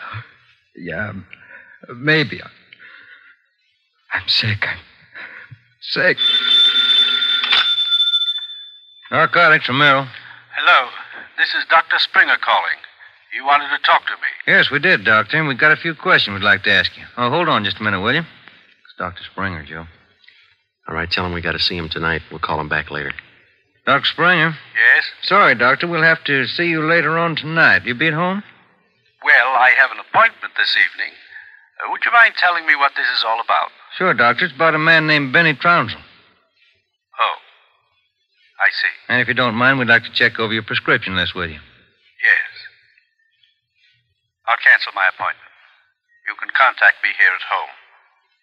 Yeah. 0.74 1.12
Maybe. 1.94 2.40
I'm 4.12 4.28
sick. 4.28 4.64
I'm 4.66 4.78
sick. 5.80 6.18
Narcotics, 9.10 9.68
Romero. 9.68 10.06
Hello. 10.56 10.88
This 11.38 11.54
is 11.54 11.64
Dr. 11.70 11.98
Springer 11.98 12.36
calling. 12.40 12.78
You 13.34 13.44
wanted 13.44 13.68
to 13.68 13.82
talk 13.84 14.06
to 14.06 14.14
me. 14.14 14.28
Yes, 14.46 14.70
we 14.70 14.78
did, 14.78 15.04
Doctor, 15.04 15.36
and 15.36 15.46
we've 15.46 15.58
got 15.58 15.72
a 15.72 15.76
few 15.76 15.94
questions 15.94 16.34
we'd 16.34 16.42
like 16.44 16.62
to 16.64 16.72
ask 16.72 16.96
you. 16.96 17.04
Oh, 17.16 17.30
hold 17.30 17.48
on 17.48 17.64
just 17.64 17.78
a 17.78 17.82
minute, 17.82 18.00
will 18.00 18.14
you? 18.14 18.20
It's 18.22 18.94
Dr. 18.98 19.22
Springer, 19.30 19.62
Joe. 19.64 19.86
All 20.88 20.94
right, 20.94 21.10
tell 21.10 21.26
him 21.26 21.32
we 21.34 21.40
got 21.42 21.52
to 21.52 21.58
see 21.58 21.76
him 21.76 21.88
tonight. 21.88 22.22
We'll 22.30 22.40
call 22.40 22.60
him 22.60 22.68
back 22.68 22.90
later. 22.90 23.12
Dr. 23.84 24.06
Springer? 24.06 24.56
Yes? 24.74 25.04
Sorry, 25.22 25.54
Doctor. 25.54 25.86
We'll 25.86 26.02
have 26.02 26.24
to 26.24 26.46
see 26.46 26.66
you 26.66 26.82
later 26.82 27.18
on 27.18 27.36
tonight. 27.36 27.84
You 27.84 27.94
be 27.94 28.08
at 28.08 28.14
home? 28.14 28.42
Well, 29.22 29.48
I 29.54 29.70
have 29.76 29.90
an 29.90 29.98
appointment 29.98 30.54
this 30.56 30.76
evening. 30.76 31.12
Uh, 31.78 31.90
would 31.90 32.04
you 32.04 32.12
mind 32.12 32.34
telling 32.38 32.66
me 32.66 32.74
what 32.74 32.92
this 32.96 33.06
is 33.16 33.24
all 33.26 33.40
about? 33.40 33.70
Sure, 33.96 34.12
Doctor. 34.12 34.44
It's 34.44 34.54
about 34.54 34.74
a 34.74 34.78
man 34.78 35.06
named 35.06 35.32
Benny 35.32 35.54
Trounsel. 35.54 35.98
Oh. 35.98 37.36
I 38.60 38.68
see. 38.70 38.92
And 39.08 39.20
if 39.22 39.28
you 39.28 39.34
don't 39.34 39.54
mind, 39.54 39.78
we'd 39.78 39.88
like 39.88 40.04
to 40.04 40.12
check 40.12 40.38
over 40.38 40.52
your 40.52 40.62
prescription 40.62 41.16
list 41.16 41.34
with 41.34 41.48
you. 41.48 41.56
Yes. 41.56 42.52
I'll 44.46 44.60
cancel 44.60 44.92
my 44.94 45.08
appointment. 45.08 45.48
You 46.28 46.34
can 46.38 46.50
contact 46.52 47.00
me 47.02 47.08
here 47.16 47.32
at 47.32 47.44
home. 47.48 47.72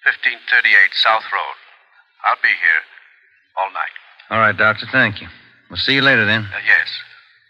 1538 0.09 0.73
South 0.93 1.23
Road. 1.31 1.57
I'll 2.25 2.41
be 2.41 2.49
here 2.49 2.81
all 3.57 3.69
night. 3.69 3.95
All 4.31 4.39
right, 4.39 4.57
Doctor. 4.57 4.87
Thank 4.91 5.21
you. 5.21 5.27
We'll 5.69 5.77
see 5.77 5.93
you 5.93 6.01
later 6.01 6.25
then. 6.25 6.49
Uh, 6.49 6.65
yes. 6.65 6.89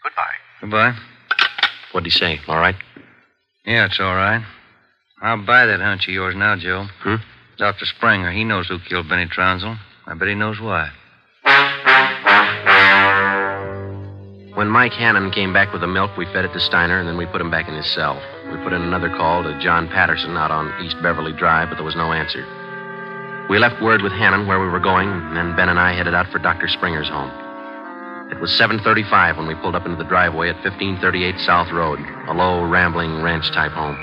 Goodbye. 0.02 0.36
Goodbye. 0.60 0.94
What'd 1.92 2.06
he 2.06 2.10
say? 2.10 2.40
All 2.48 2.58
right? 2.58 2.76
Yeah, 3.64 3.86
it's 3.86 3.98
all 3.98 4.14
right. 4.14 4.44
I'll 5.22 5.44
buy 5.44 5.64
that 5.66 5.80
hunch 5.80 6.06
of 6.06 6.12
yours 6.12 6.34
now, 6.36 6.56
Joe. 6.56 6.86
Hmm? 7.00 7.16
Dr. 7.56 7.86
Springer, 7.86 8.32
he 8.32 8.44
knows 8.44 8.66
who 8.66 8.78
killed 8.80 9.08
Benny 9.08 9.26
Trounsel. 9.26 9.76
I 10.06 10.14
bet 10.14 10.28
he 10.28 10.34
knows 10.34 10.60
why. 10.60 10.90
When 14.54 14.68
Mike 14.68 14.92
Hannon 14.92 15.30
came 15.30 15.52
back 15.52 15.72
with 15.72 15.80
the 15.80 15.86
milk, 15.86 16.16
we 16.16 16.26
fed 16.26 16.44
it 16.44 16.52
to 16.52 16.60
Steiner, 16.60 16.98
and 16.98 17.08
then 17.08 17.16
we 17.16 17.26
put 17.26 17.40
him 17.40 17.50
back 17.50 17.68
in 17.68 17.74
his 17.74 17.90
cell. 17.92 18.20
We 18.50 18.56
put 18.62 18.72
in 18.72 18.82
another 18.82 19.08
call 19.08 19.42
to 19.42 19.58
John 19.60 19.88
Patterson 19.88 20.36
out 20.36 20.50
on 20.50 20.84
East 20.84 20.96
Beverly 21.02 21.32
Drive, 21.32 21.68
but 21.68 21.76
there 21.76 21.84
was 21.84 21.96
no 21.96 22.12
answer. 22.12 22.44
We 23.48 23.58
left 23.58 23.82
word 23.82 24.02
with 24.02 24.12
Hannon 24.12 24.46
where 24.46 24.60
we 24.60 24.68
were 24.68 24.80
going, 24.80 25.08
and 25.08 25.36
then 25.36 25.56
Ben 25.56 25.68
and 25.68 25.78
I 25.78 25.92
headed 25.92 26.14
out 26.14 26.30
for 26.32 26.38
Dr. 26.38 26.68
Springer's 26.68 27.08
home. 27.08 27.30
It 28.30 28.40
was 28.40 28.52
7:35 28.52 29.36
when 29.36 29.46
we 29.46 29.54
pulled 29.56 29.74
up 29.74 29.84
into 29.84 29.98
the 29.98 30.08
driveway 30.08 30.48
at 30.48 30.56
1538 30.64 31.38
South 31.40 31.70
Road, 31.70 32.00
a 32.26 32.32
low, 32.32 32.64
rambling 32.64 33.22
ranch-type 33.22 33.72
home. 33.72 33.98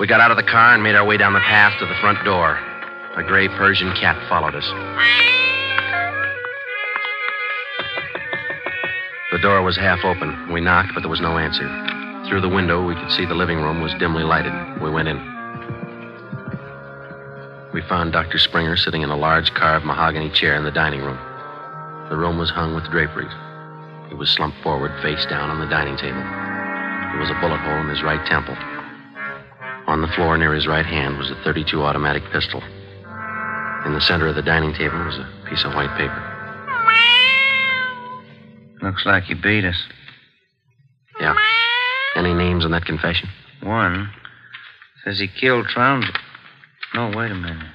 We 0.00 0.08
got 0.08 0.20
out 0.20 0.32
of 0.32 0.36
the 0.36 0.42
car 0.42 0.74
and 0.74 0.82
made 0.82 0.96
our 0.96 1.06
way 1.06 1.16
down 1.16 1.34
the 1.34 1.40
path 1.40 1.78
to 1.78 1.86
the 1.86 1.94
front 2.00 2.24
door. 2.24 2.58
A 3.16 3.22
gray 3.22 3.46
Persian 3.46 3.94
cat 3.94 4.18
followed 4.28 4.56
us. 4.56 4.66
The 9.30 9.38
door 9.38 9.62
was 9.62 9.76
half 9.76 10.04
open. 10.04 10.52
We 10.52 10.60
knocked, 10.60 10.94
but 10.94 11.00
there 11.00 11.10
was 11.10 11.20
no 11.20 11.38
answer. 11.38 11.68
Through 12.28 12.40
the 12.40 12.48
window, 12.48 12.84
we 12.84 12.96
could 12.96 13.12
see 13.12 13.24
the 13.24 13.34
living 13.34 13.58
room 13.58 13.80
was 13.80 13.94
dimly 14.00 14.24
lighted. 14.24 14.52
We 14.82 14.90
went 14.90 15.06
in. 15.06 15.18
We 17.72 17.80
found 17.82 18.12
Dr. 18.12 18.38
Springer 18.38 18.76
sitting 18.76 19.02
in 19.02 19.10
a 19.10 19.16
large 19.16 19.54
carved 19.54 19.86
mahogany 19.86 20.30
chair 20.30 20.56
in 20.56 20.64
the 20.64 20.72
dining 20.72 21.02
room. 21.02 21.18
The 22.10 22.16
room 22.16 22.36
was 22.36 22.50
hung 22.50 22.74
with 22.74 22.90
draperies. 22.90 23.32
He 24.08 24.14
was 24.14 24.30
slumped 24.30 24.60
forward, 24.62 24.90
face 25.02 25.24
down 25.26 25.50
on 25.50 25.60
the 25.60 25.66
dining 25.66 25.96
table. 25.96 26.18
There 26.18 27.20
was 27.20 27.30
a 27.30 27.40
bullet 27.40 27.60
hole 27.60 27.80
in 27.80 27.88
his 27.88 28.02
right 28.02 28.24
temple. 28.26 28.56
On 29.86 30.00
the 30.00 30.08
floor 30.08 30.36
near 30.38 30.54
his 30.54 30.66
right 30.66 30.86
hand 30.86 31.18
was 31.18 31.30
a 31.30 31.36
32 31.44 31.82
automatic 31.82 32.22
pistol. 32.32 32.62
In 33.84 33.92
the 33.92 34.00
center 34.00 34.26
of 34.26 34.34
the 34.34 34.42
dining 34.42 34.72
table 34.74 34.98
was 35.04 35.18
a 35.18 35.30
piece 35.48 35.64
of 35.64 35.74
white 35.74 35.94
paper. 35.98 36.30
Looks 38.82 39.04
like 39.04 39.24
he 39.24 39.34
beat 39.34 39.64
us. 39.64 39.82
Yeah. 41.20 41.34
Any 42.16 42.32
names 42.32 42.64
on 42.64 42.70
that 42.70 42.86
confession? 42.86 43.28
One 43.62 44.10
says 45.04 45.18
he 45.18 45.28
killed 45.28 45.66
Trounsel. 45.66 46.14
No, 46.94 47.12
wait 47.14 47.30
a 47.30 47.34
minute. 47.34 47.66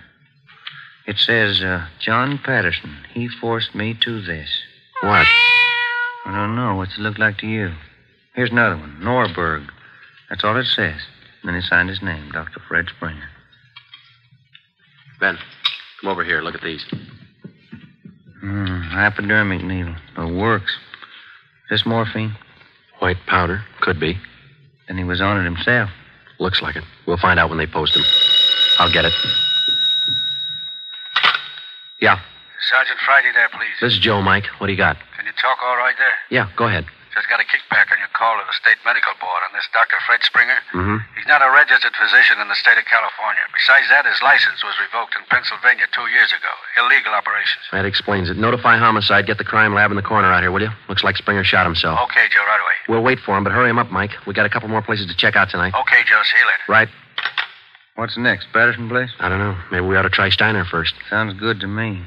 It 1.06 1.18
says, 1.18 1.62
uh, 1.62 1.88
John 2.00 2.40
Patterson. 2.44 2.98
He 3.14 3.28
forced 3.28 3.76
me 3.76 3.98
to 4.02 4.22
this. 4.22 4.50
What? 5.02 5.28
I 6.26 6.32
don't 6.36 6.56
know. 6.56 6.76
What's 6.76 6.98
it 6.98 7.02
look 7.02 7.18
like 7.18 7.38
to 7.40 7.48
you? 7.48 7.74
Here's 8.36 8.52
another 8.52 8.78
one. 8.78 9.00
Norberg. 9.02 9.68
That's 10.30 10.44
all 10.44 10.58
it 10.58 10.66
says. 10.66 11.02
And 11.42 11.48
then 11.50 11.56
he 11.56 11.62
signed 11.62 11.90
his 11.90 12.02
name, 12.02 12.32
Dr. 12.32 12.60
Fred 12.68 12.86
Springer. 12.96 13.30
Ben, 15.20 15.38
come 16.02 16.10
over 16.10 16.24
here. 16.24 16.42
Look 16.42 16.56
at 16.56 16.62
these. 16.62 16.86
Hmm, 18.42 18.82
hypodermic 18.82 19.64
needle. 19.64 19.96
It 20.18 20.34
works. 20.34 20.78
This 21.70 21.86
morphine? 21.86 22.36
White 23.00 23.18
powder. 23.28 23.64
Could 23.82 24.00
be. 24.00 24.18
Then 24.88 24.98
he 24.98 25.04
was 25.04 25.22
on 25.22 25.40
it 25.40 25.44
himself. 25.44 25.90
Looks 26.40 26.62
like 26.62 26.76
it. 26.76 26.84
We'll 27.06 27.18
find 27.18 27.40
out 27.40 27.50
when 27.50 27.58
they 27.58 27.68
post 27.68 27.96
him. 27.96 28.04
I'll 28.80 28.92
get 28.92 29.06
it. 29.06 29.14
Yeah. 32.02 32.20
Sergeant 32.70 33.00
Friday 33.06 33.30
there, 33.34 33.50
please. 33.50 33.76
This 33.82 33.94
is 33.94 34.00
Joe, 34.00 34.22
Mike. 34.22 34.46
What 34.58 34.68
do 34.68 34.74
you 34.74 34.78
got? 34.78 34.98
Can 35.18 35.26
you 35.26 35.32
talk 35.34 35.58
all 35.62 35.76
right 35.76 35.96
there? 35.98 36.16
Yeah, 36.30 36.50
go 36.56 36.68
ahead. 36.68 36.86
Just 37.20 37.28
got 37.28 37.44
a 37.44 37.48
kickback 37.52 37.92
on 37.92 38.00
your 38.00 38.08
call 38.16 38.40
to 38.40 38.48
the 38.48 38.56
state 38.56 38.80
medical 38.88 39.12
board 39.20 39.44
on 39.44 39.52
this 39.52 39.68
Dr. 39.76 40.00
Fred 40.08 40.24
Springer. 40.24 40.56
Mm-hmm. 40.72 41.04
He's 41.20 41.28
not 41.28 41.44
a 41.44 41.52
registered 41.52 41.92
physician 42.00 42.40
in 42.40 42.48
the 42.48 42.56
state 42.56 42.80
of 42.80 42.88
California. 42.88 43.44
Besides 43.52 43.92
that, 43.92 44.08
his 44.08 44.24
license 44.24 44.64
was 44.64 44.72
revoked 44.80 45.20
in 45.20 45.28
Pennsylvania 45.28 45.84
two 45.92 46.08
years 46.16 46.32
ago. 46.32 46.48
Illegal 46.80 47.12
operations. 47.12 47.60
That 47.76 47.84
explains 47.84 48.32
it. 48.32 48.40
Notify 48.40 48.80
homicide. 48.80 49.28
Get 49.28 49.36
the 49.36 49.44
crime 49.44 49.76
lab 49.76 49.92
in 49.92 50.00
the 50.00 50.08
corner 50.08 50.32
out 50.32 50.48
here, 50.48 50.52
will 50.56 50.64
you? 50.64 50.72
Looks 50.88 51.04
like 51.04 51.20
Springer 51.20 51.44
shot 51.44 51.68
himself. 51.68 52.00
Okay, 52.08 52.24
Joe, 52.32 52.40
right 52.48 52.64
away. 52.64 52.78
We'll 52.88 53.04
wait 53.04 53.20
for 53.20 53.36
him, 53.36 53.44
but 53.44 53.52
hurry 53.52 53.68
him 53.68 53.84
up, 53.84 53.92
Mike. 53.92 54.16
We 54.24 54.32
got 54.32 54.48
a 54.48 54.50
couple 54.50 54.72
more 54.72 54.82
places 54.82 55.12
to 55.12 55.16
check 55.20 55.36
out 55.36 55.52
tonight. 55.52 55.76
Okay, 55.76 56.08
Joe, 56.08 56.24
see 56.24 56.40
you 56.40 56.48
later. 56.48 56.72
Right. 56.72 56.88
What's 58.00 58.16
next? 58.16 58.48
Patterson 58.56 58.88
place? 58.88 59.12
I 59.20 59.28
don't 59.28 59.44
know. 59.44 59.60
Maybe 59.76 59.84
we 59.84 60.00
ought 60.00 60.08
to 60.08 60.10
try 60.10 60.32
Steiner 60.32 60.64
first. 60.64 60.96
Sounds 61.10 61.36
good 61.36 61.60
to 61.60 61.68
me. 61.68 62.00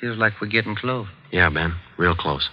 Feels 0.00 0.16
like 0.16 0.40
we're 0.40 0.48
getting 0.48 0.74
close. 0.74 1.06
Yeah, 1.30 1.50
Ben. 1.50 1.76
Real 1.98 2.16
close. 2.16 2.48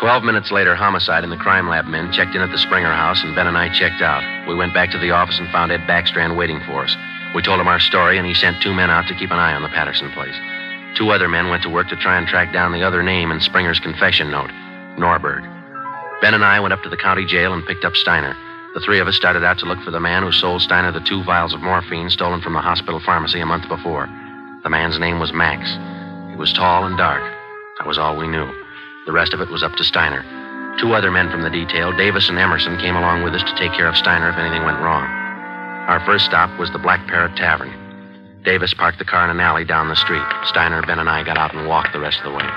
Twelve 0.00 0.24
minutes 0.24 0.50
later, 0.50 0.74
homicide 0.74 1.24
and 1.24 1.32
the 1.32 1.36
crime 1.36 1.68
lab 1.68 1.84
men 1.84 2.10
checked 2.10 2.34
in 2.34 2.40
at 2.40 2.50
the 2.50 2.56
Springer 2.56 2.90
house, 2.90 3.22
and 3.22 3.36
Ben 3.36 3.46
and 3.46 3.58
I 3.58 3.68
checked 3.68 4.00
out. 4.00 4.24
We 4.48 4.54
went 4.54 4.72
back 4.72 4.90
to 4.92 4.98
the 4.98 5.10
office 5.10 5.38
and 5.38 5.46
found 5.52 5.70
Ed 5.70 5.80
Backstrand 5.80 6.38
waiting 6.38 6.58
for 6.64 6.84
us. 6.84 6.96
We 7.34 7.42
told 7.42 7.60
him 7.60 7.68
our 7.68 7.78
story, 7.78 8.16
and 8.16 8.26
he 8.26 8.32
sent 8.32 8.62
two 8.62 8.72
men 8.72 8.88
out 8.90 9.06
to 9.08 9.14
keep 9.14 9.30
an 9.30 9.38
eye 9.38 9.52
on 9.52 9.60
the 9.60 9.68
Patterson 9.68 10.10
place. 10.12 10.34
Two 10.96 11.10
other 11.10 11.28
men 11.28 11.50
went 11.50 11.62
to 11.64 11.68
work 11.68 11.90
to 11.90 11.96
try 11.96 12.16
and 12.16 12.26
track 12.26 12.50
down 12.50 12.72
the 12.72 12.82
other 12.82 13.02
name 13.02 13.30
in 13.30 13.40
Springer's 13.40 13.78
confession 13.78 14.30
note 14.30 14.48
Norberg. 14.96 15.44
Ben 16.22 16.32
and 16.32 16.46
I 16.46 16.60
went 16.60 16.72
up 16.72 16.82
to 16.84 16.88
the 16.88 16.96
county 16.96 17.26
jail 17.26 17.52
and 17.52 17.66
picked 17.66 17.84
up 17.84 17.94
Steiner. 17.94 18.34
The 18.72 18.80
three 18.80 19.00
of 19.00 19.06
us 19.06 19.16
started 19.16 19.44
out 19.44 19.58
to 19.58 19.66
look 19.66 19.84
for 19.84 19.90
the 19.90 20.00
man 20.00 20.22
who 20.22 20.32
sold 20.32 20.62
Steiner 20.62 20.92
the 20.92 21.04
two 21.04 21.22
vials 21.24 21.52
of 21.52 21.60
morphine 21.60 22.08
stolen 22.08 22.40
from 22.40 22.54
the 22.54 22.62
hospital 22.62 23.00
pharmacy 23.00 23.40
a 23.40 23.44
month 23.44 23.68
before. 23.68 24.06
The 24.62 24.70
man's 24.70 24.98
name 24.98 25.20
was 25.20 25.34
Max. 25.34 25.68
He 26.30 26.36
was 26.36 26.54
tall 26.54 26.86
and 26.86 26.96
dark. 26.96 27.22
That 27.76 27.86
was 27.86 27.98
all 27.98 28.16
we 28.16 28.26
knew. 28.26 28.59
The 29.06 29.12
rest 29.12 29.32
of 29.32 29.40
it 29.40 29.48
was 29.48 29.62
up 29.62 29.74
to 29.76 29.84
Steiner. 29.84 30.22
Two 30.78 30.92
other 30.92 31.10
men 31.10 31.30
from 31.30 31.42
the 31.42 31.50
detail, 31.50 31.96
Davis 31.96 32.28
and 32.28 32.38
Emerson, 32.38 32.78
came 32.78 32.96
along 32.96 33.22
with 33.22 33.34
us 33.34 33.42
to 33.42 33.56
take 33.56 33.72
care 33.72 33.88
of 33.88 33.96
Steiner 33.96 34.30
if 34.30 34.36
anything 34.36 34.64
went 34.64 34.80
wrong. 34.80 35.04
Our 35.88 36.04
first 36.06 36.26
stop 36.26 36.56
was 36.58 36.70
the 36.70 36.78
Black 36.78 37.06
Parrot 37.08 37.36
Tavern. 37.36 37.72
Davis 38.44 38.72
parked 38.72 38.98
the 38.98 39.04
car 39.04 39.24
in 39.24 39.30
an 39.30 39.40
alley 39.40 39.64
down 39.64 39.88
the 39.88 39.96
street. 39.96 40.24
Steiner, 40.44 40.82
Ben, 40.82 40.98
and 40.98 41.10
I 41.10 41.24
got 41.24 41.36
out 41.36 41.54
and 41.54 41.66
walked 41.66 41.92
the 41.92 42.00
rest 42.00 42.18
of 42.18 42.24
the 42.24 42.36
way. 42.38 42.48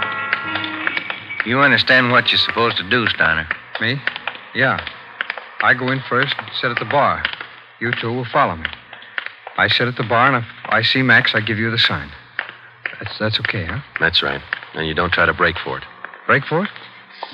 You 1.45 1.59
understand 1.59 2.11
what 2.11 2.31
you're 2.31 2.39
supposed 2.39 2.77
to 2.77 2.89
do, 2.89 3.07
Steiner? 3.07 3.47
Me? 3.81 3.99
Yeah. 4.55 4.79
I 5.61 5.73
go 5.73 5.91
in 5.91 6.01
first 6.07 6.35
and 6.37 6.47
sit 6.61 6.71
at 6.71 6.79
the 6.79 6.85
bar. 6.85 7.23
You 7.79 7.91
two 7.99 8.13
will 8.13 8.25
follow 8.25 8.55
me. 8.55 8.69
I 9.57 9.67
sit 9.67 9.87
at 9.87 9.97
the 9.97 10.03
bar, 10.03 10.33
and 10.33 10.43
if 10.43 10.49
I 10.65 10.81
see 10.81 11.01
Max, 11.01 11.35
I 11.35 11.41
give 11.41 11.57
you 11.57 11.69
the 11.69 11.77
sign. 11.77 12.09
That's 12.99 13.19
that's 13.19 13.39
okay, 13.41 13.65
huh? 13.65 13.79
That's 13.99 14.23
right. 14.23 14.41
And 14.73 14.87
you 14.87 14.93
don't 14.93 15.11
try 15.11 15.25
to 15.25 15.33
break 15.33 15.57
for 15.59 15.77
it. 15.77 15.83
Break 16.27 16.45
for 16.45 16.63
it? 16.63 16.69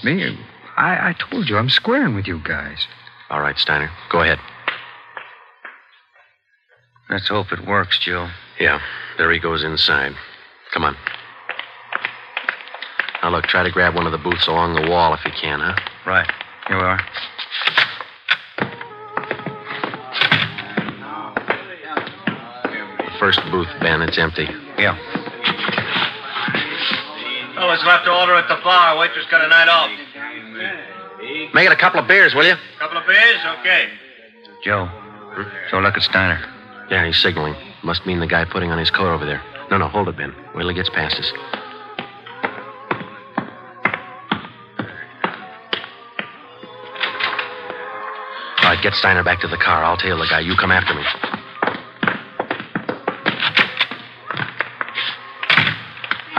Me? 0.04 0.38
I, 0.78 1.10
I 1.10 1.16
told 1.30 1.50
you 1.50 1.58
I'm 1.58 1.70
squaring 1.70 2.16
with 2.16 2.28
you 2.28 2.42
guys. 2.44 2.88
All 3.30 3.42
right, 3.42 3.58
Steiner. 3.58 3.92
Go 4.12 4.22
ahead. 4.22 4.40
Let's 7.10 7.28
hope 7.28 7.52
it 7.52 7.66
works, 7.66 8.00
Joe. 8.00 8.30
Yeah, 8.60 8.80
there 9.18 9.32
he 9.32 9.40
goes 9.40 9.64
inside. 9.64 10.14
Come 10.74 10.84
on. 10.84 10.96
Now, 13.22 13.32
look, 13.32 13.46
try 13.46 13.64
to 13.64 13.72
grab 13.72 13.96
one 13.96 14.06
of 14.06 14.12
the 14.12 14.18
booths 14.18 14.48
along 14.48 14.76
the 14.76 14.90
wall 14.90 15.14
if 15.14 15.26
you 15.26 15.32
can, 15.32 15.60
huh? 15.60 15.76
Right. 16.06 16.30
Here 16.68 16.78
we 16.78 16.84
are. 16.84 17.00
First 23.20 23.42
booth, 23.52 23.68
Ben, 23.82 24.02
it's 24.02 24.18
empty. 24.18 24.48
Yeah. 24.78 24.98
Oh, 27.60 27.64
Fellas 27.64 27.84
left 27.86 28.06
to 28.06 28.12
order 28.12 28.36
at 28.36 28.48
the 28.48 28.56
bar. 28.64 28.98
Waitress 28.98 29.26
got 29.30 29.44
a 29.44 29.50
night 29.50 29.68
off. 29.68 29.90
Make 31.54 31.66
it 31.66 31.74
a 31.74 31.76
couple 31.76 32.00
of 32.00 32.08
beers, 32.08 32.34
will 32.34 32.46
you? 32.46 32.56
Couple 32.80 32.98
of 32.98 33.06
beers? 33.06 33.40
Okay. 33.60 33.90
Joe. 34.64 34.90
So 35.70 35.80
look 35.80 35.98
at 35.98 36.04
Steiner. 36.04 36.40
Yeah, 36.90 37.06
he's 37.06 37.18
signaling. 37.18 37.56
Must 37.84 38.06
mean 38.06 38.22
the 38.22 38.28
guy 38.28 38.46
putting 38.46 38.72
on 38.72 38.78
his 38.78 38.90
coat 38.90 39.14
over 39.14 39.26
there. 39.26 39.44
No, 39.70 39.78
no, 39.78 39.90
hold 39.90 40.08
it, 40.08 40.16
Ben. 40.16 40.34
Wait 40.56 40.62
till 40.62 40.70
he 40.70 40.76
gets 40.76 40.90
past 40.90 41.20
us. 41.20 41.34
All 48.64 48.76
right, 48.76 48.82
get 48.82 48.94
Steiner 48.94 49.24
back 49.24 49.42
to 49.42 49.48
the 49.50 49.58
car. 49.58 49.84
I'll 49.84 49.98
tail 49.98 50.18
the 50.18 50.28
guy. 50.28 50.40
You 50.40 50.56
come 50.56 50.72
after 50.72 50.94
me. 50.94 51.04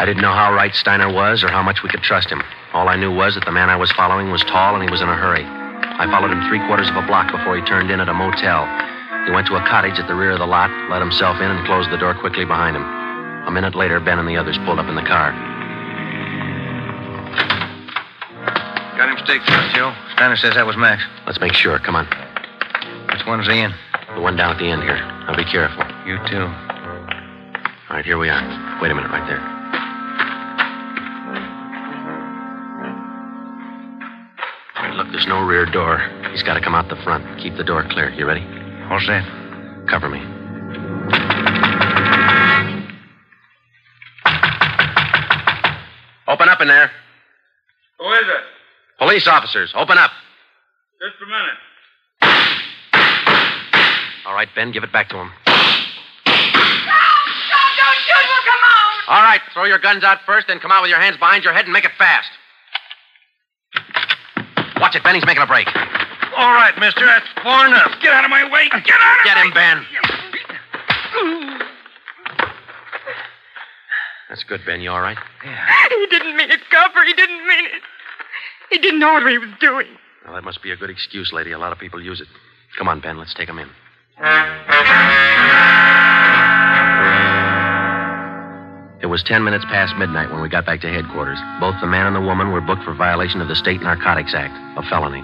I 0.00 0.06
didn't 0.06 0.22
know 0.22 0.32
how 0.32 0.56
right 0.56 0.74
Steiner 0.74 1.12
was 1.12 1.44
or 1.44 1.48
how 1.52 1.60
much 1.60 1.82
we 1.82 1.90
could 1.90 2.00
trust 2.00 2.32
him. 2.32 2.40
All 2.72 2.88
I 2.88 2.96
knew 2.96 3.12
was 3.12 3.34
that 3.34 3.44
the 3.44 3.52
man 3.52 3.68
I 3.68 3.76
was 3.76 3.92
following 3.92 4.32
was 4.32 4.40
tall 4.48 4.72
and 4.72 4.82
he 4.82 4.88
was 4.88 5.02
in 5.02 5.10
a 5.10 5.14
hurry. 5.14 5.44
I 5.44 6.08
followed 6.08 6.32
him 6.32 6.40
three 6.48 6.64
quarters 6.64 6.88
of 6.88 6.96
a 6.96 7.04
block 7.04 7.30
before 7.30 7.52
he 7.52 7.60
turned 7.68 7.90
in 7.90 8.00
at 8.00 8.08
a 8.08 8.16
motel. 8.16 8.64
He 9.28 9.30
went 9.30 9.46
to 9.48 9.60
a 9.60 9.68
cottage 9.68 10.00
at 10.00 10.08
the 10.08 10.14
rear 10.14 10.32
of 10.32 10.38
the 10.38 10.48
lot, 10.48 10.72
let 10.88 11.04
himself 11.04 11.36
in, 11.36 11.52
and 11.52 11.66
closed 11.66 11.92
the 11.92 12.00
door 12.00 12.16
quickly 12.16 12.46
behind 12.46 12.80
him. 12.80 12.82
A 13.44 13.50
minute 13.52 13.76
later, 13.76 14.00
Ben 14.00 14.18
and 14.18 14.26
the 14.26 14.40
others 14.40 14.56
pulled 14.64 14.80
up 14.80 14.88
in 14.88 14.96
the 14.96 15.04
car. 15.04 15.36
Got 18.96 19.12
him 19.12 19.20
staked 19.20 19.52
out, 19.52 19.68
Joe. 19.76 19.92
Steiner 20.16 20.40
says 20.40 20.54
that 20.54 20.64
was 20.64 20.80
Max. 20.80 21.04
Let's 21.26 21.40
make 21.44 21.52
sure. 21.52 21.78
Come 21.78 22.00
on. 22.00 22.08
Which 23.12 23.26
one's 23.28 23.44
he 23.46 23.60
in? 23.60 23.74
The 24.16 24.24
one 24.24 24.40
down 24.40 24.56
at 24.56 24.58
the 24.58 24.64
end 24.64 24.80
here. 24.80 24.96
Now 24.96 25.36
be 25.36 25.44
careful. 25.44 25.84
You 26.08 26.16
too. 26.24 26.48
All 26.48 28.00
right, 28.00 28.04
here 28.04 28.16
we 28.16 28.30
are. 28.30 28.80
Wait 28.80 28.90
a 28.90 28.94
minute, 28.94 29.12
right 29.12 29.28
there. 29.28 29.59
There's 35.20 35.28
no 35.28 35.44
rear 35.44 35.66
door. 35.66 35.98
He's 36.30 36.42
got 36.42 36.54
to 36.54 36.62
come 36.62 36.74
out 36.74 36.88
the 36.88 36.96
front. 37.04 37.38
Keep 37.42 37.58
the 37.58 37.64
door 37.64 37.86
clear. 37.90 38.08
You 38.08 38.24
ready? 38.24 38.40
All 38.88 38.98
set. 39.00 39.22
Cover 39.86 40.08
me. 40.08 40.18
Open 46.26 46.48
up 46.48 46.62
in 46.62 46.68
there. 46.68 46.90
Who 47.98 48.10
is 48.12 48.22
it? 48.22 48.44
Police 48.98 49.28
officers, 49.28 49.70
open 49.76 49.98
up. 49.98 50.10
Just 50.98 51.16
a 51.20 51.26
minute. 51.26 51.58
All 54.24 54.32
right, 54.32 54.48
Ben, 54.54 54.72
give 54.72 54.84
it 54.84 54.92
back 54.92 55.10
to 55.10 55.16
him. 55.16 55.26
No, 55.28 56.32
Don't 56.32 56.36
shoot! 58.06 58.24
Well, 58.24 58.44
come 58.46 58.62
on! 58.64 58.92
All 59.08 59.22
right, 59.22 59.40
throw 59.52 59.64
your 59.64 59.80
guns 59.80 60.02
out 60.02 60.20
first, 60.24 60.46
then 60.46 60.60
come 60.60 60.72
out 60.72 60.80
with 60.80 60.88
your 60.90 61.00
hands 61.00 61.18
behind 61.18 61.44
your 61.44 61.52
head 61.52 61.64
and 61.66 61.74
make 61.74 61.84
it 61.84 61.92
fast. 61.98 62.30
Watch 64.80 64.96
it, 64.96 65.04
Ben. 65.04 65.14
He's 65.14 65.26
making 65.26 65.42
a 65.42 65.46
break. 65.46 65.68
All 66.36 66.52
right, 66.54 66.72
mister. 66.78 67.04
That's 67.04 67.26
far 67.42 67.66
enough. 67.66 67.92
Get 68.00 68.12
out 68.12 68.24
of 68.24 68.30
my 68.30 68.50
way. 68.50 68.68
Get 68.70 68.96
out 68.98 69.18
of 69.18 69.24
Get 69.24 69.36
him, 69.36 69.52
Ben. 69.52 69.84
That's 74.30 74.44
good, 74.44 74.60
Ben. 74.64 74.80
You 74.80 74.90
all 74.90 75.00
right? 75.00 75.18
Yeah. 75.44 75.66
He 75.90 76.06
didn't 76.06 76.36
mean 76.36 76.50
it, 76.50 76.60
Copper. 76.70 77.04
He 77.04 77.12
didn't 77.12 77.46
mean 77.46 77.66
it. 77.66 77.82
He 78.70 78.78
didn't 78.78 79.00
know 79.00 79.12
what 79.14 79.30
he 79.30 79.38
was 79.38 79.50
doing. 79.60 79.88
Well, 80.24 80.34
that 80.34 80.44
must 80.44 80.62
be 80.62 80.70
a 80.70 80.76
good 80.76 80.90
excuse, 80.90 81.32
lady. 81.32 81.50
A 81.52 81.58
lot 81.58 81.72
of 81.72 81.78
people 81.78 82.00
use 82.02 82.20
it. 82.20 82.28
Come 82.78 82.88
on, 82.88 83.00
Ben. 83.00 83.18
Let's 83.18 83.34
take 83.34 83.48
him 83.48 83.58
in. 83.58 83.68
It 89.02 89.06
was 89.06 89.22
ten 89.24 89.42
minutes 89.42 89.64
past 89.64 89.96
midnight 89.96 90.30
when 90.30 90.42
we 90.42 90.48
got 90.48 90.66
back 90.66 90.82
to 90.82 90.88
headquarters. 90.92 91.38
Both 91.58 91.80
the 91.80 91.86
man 91.86 92.06
and 92.06 92.14
the 92.14 92.20
woman 92.20 92.52
were 92.52 92.60
booked 92.60 92.84
for 92.84 92.92
violation 92.94 93.40
of 93.40 93.48
the 93.48 93.56
State 93.56 93.80
Narcotics 93.80 94.34
Act, 94.34 94.54
a 94.80 94.88
felony. 94.88 95.22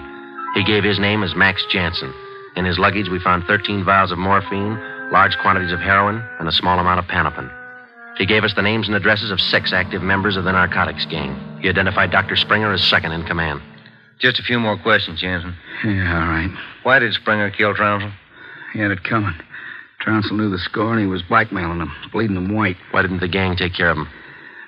He 0.53 0.63
gave 0.63 0.83
his 0.83 0.99
name 0.99 1.23
as 1.23 1.35
Max 1.35 1.65
Jansen. 1.69 2.13
In 2.55 2.65
his 2.65 2.79
luggage, 2.79 3.09
we 3.09 3.19
found 3.19 3.43
13 3.45 3.83
vials 3.83 4.11
of 4.11 4.17
morphine, 4.17 4.77
large 5.11 5.37
quantities 5.41 5.71
of 5.71 5.79
heroin, 5.79 6.23
and 6.39 6.47
a 6.47 6.51
small 6.51 6.79
amount 6.79 6.99
of 6.99 7.05
pantopon. 7.05 7.51
He 8.17 8.25
gave 8.25 8.43
us 8.43 8.53
the 8.55 8.61
names 8.61 8.87
and 8.87 8.95
addresses 8.95 9.31
of 9.31 9.39
six 9.39 9.73
active 9.73 10.01
members 10.01 10.37
of 10.37 10.43
the 10.43 10.51
narcotics 10.51 11.05
gang. 11.05 11.59
He 11.61 11.69
identified 11.69 12.11
Dr. 12.11 12.35
Springer 12.35 12.73
as 12.73 12.83
second 12.83 13.11
in 13.11 13.23
command. 13.25 13.61
Just 14.19 14.39
a 14.39 14.43
few 14.43 14.59
more 14.59 14.77
questions, 14.77 15.21
Jansen. 15.21 15.55
Yeah, 15.85 16.21
all 16.21 16.27
right. 16.27 16.49
Why 16.83 16.99
did 16.99 17.13
Springer 17.13 17.51
kill 17.51 17.75
Trounsel? 17.75 18.11
He 18.73 18.79
had 18.79 18.91
it 18.91 19.03
coming. 19.03 19.35
Trounsel 19.99 20.37
knew 20.37 20.49
the 20.49 20.57
score, 20.57 20.91
and 20.91 21.01
he 21.01 21.07
was 21.07 21.21
blackmailing 21.21 21.79
him, 21.79 21.91
bleeding 22.11 22.37
him 22.37 22.53
white. 22.55 22.77
Why 22.91 23.03
didn't 23.03 23.19
the 23.19 23.27
gang 23.27 23.55
take 23.55 23.75
care 23.75 23.89
of 23.89 23.97
him? 23.97 24.07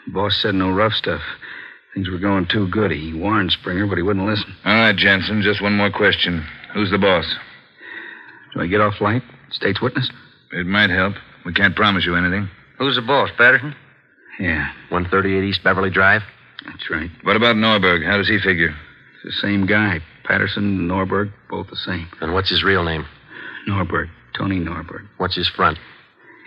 boss 0.07 0.39
said 0.41 0.55
no 0.55 0.71
rough 0.71 0.93
stuff. 0.93 1.21
Things 1.93 2.09
were 2.09 2.19
going 2.19 2.47
too 2.47 2.67
good. 2.69 2.91
He 2.91 3.13
warned 3.13 3.51
Springer, 3.51 3.87
but 3.87 3.97
he 3.97 4.03
wouldn't 4.03 4.25
listen. 4.25 4.55
All 4.65 4.73
right, 4.73 4.95
Jensen, 4.95 5.41
just 5.41 5.61
one 5.61 5.75
more 5.75 5.91
question. 5.91 6.45
Who's 6.73 6.91
the 6.91 6.97
boss? 6.99 7.25
Do 8.53 8.61
I 8.61 8.67
get 8.67 8.81
off 8.81 9.01
light? 9.01 9.23
State's 9.51 9.81
witness? 9.81 10.09
It 10.51 10.65
might 10.65 10.89
help. 10.89 11.15
We 11.45 11.53
can't 11.53 11.75
promise 11.75 12.05
you 12.05 12.15
anything. 12.15 12.49
Who's 12.77 12.95
the 12.95 13.01
boss, 13.01 13.29
Patterson? 13.37 13.75
Yeah, 14.39 14.71
138 14.89 15.43
East 15.43 15.63
Beverly 15.63 15.89
Drive? 15.89 16.21
that's 16.65 16.89
right. 16.89 17.09
What 17.23 17.35
about 17.35 17.55
Norberg? 17.55 18.05
How 18.05 18.17
does 18.17 18.27
he 18.27 18.39
figure? 18.39 18.69
It's 18.69 19.35
the 19.35 19.47
same 19.47 19.65
guy. 19.65 19.99
Patterson, 20.23 20.87
Norberg, 20.87 21.31
both 21.49 21.69
the 21.69 21.75
same. 21.75 22.07
And 22.21 22.33
what's 22.33 22.49
his 22.49 22.63
real 22.63 22.83
name? 22.83 23.05
Norberg, 23.67 24.09
Tony 24.37 24.59
Norberg. 24.59 25.07
What's 25.17 25.35
his 25.35 25.47
front? 25.49 25.77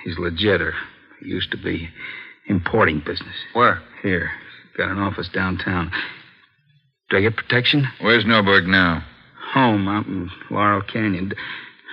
He's 0.04 0.18
legitter. 0.18 0.74
He 1.20 1.28
used 1.28 1.50
to 1.50 1.56
be 1.56 1.88
importing 2.46 3.00
business. 3.00 3.34
Where? 3.52 3.82
Here. 4.02 4.30
Got 4.76 4.90
an 4.90 4.98
office 4.98 5.28
downtown. 5.28 5.90
Do 7.10 7.18
I 7.18 7.20
get 7.20 7.36
protection? 7.36 7.86
Where's 8.00 8.24
Norberg 8.24 8.66
now? 8.66 9.04
Home 9.52 9.86
out 9.86 10.06
in 10.06 10.30
Laurel 10.50 10.82
Canyon. 10.82 11.28
Do 11.30 11.36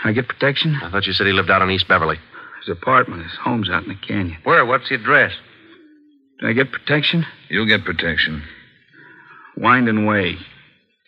I 0.06 0.14
get 0.14 0.30
protection? 0.30 0.80
I 0.82 0.90
thought 0.90 1.06
you 1.06 1.14
said 1.14 1.28
he 1.28 1.34
lived 1.34 1.50
out 1.50 1.62
on 1.62 1.70
East 1.70 1.88
Beverly. 1.88 2.18
His 2.66 2.70
apartment, 2.70 3.24
his 3.24 3.38
home's 3.42 3.70
out 3.70 3.84
in 3.84 3.90
the 3.90 3.96
canyon. 3.96 4.38
Where? 4.44 4.66
What's 4.66 4.90
the 4.90 4.96
address? 4.96 5.34
Do 6.40 6.48
I 6.48 6.54
get 6.54 6.72
protection? 6.72 7.26
You'll 7.50 7.68
get 7.68 7.84
protection. 7.84 8.44
Wind 9.58 9.90
and 9.90 10.08
Way. 10.08 10.38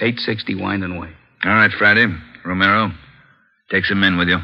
860 0.02 0.56
Wind 0.56 0.84
and 0.84 1.00
Way. 1.00 1.10
All 1.46 1.52
right, 1.54 1.72
Friday. 1.72 2.08
Romero, 2.44 2.92
take 3.70 3.86
some 3.86 4.00
men 4.00 4.18
with 4.18 4.28
you. 4.28 4.40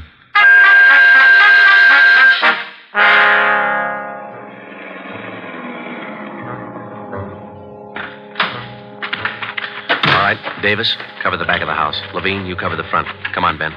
Davis, 10.62 10.96
cover 11.22 11.38
the 11.38 11.46
back 11.46 11.62
of 11.62 11.68
the 11.68 11.74
house. 11.74 12.00
Levine, 12.14 12.46
you 12.46 12.56
cover 12.56 12.76
the 12.76 12.84
front. 12.86 13.08
Come 13.34 13.44
on, 13.44 13.58
Ben. 13.58 13.72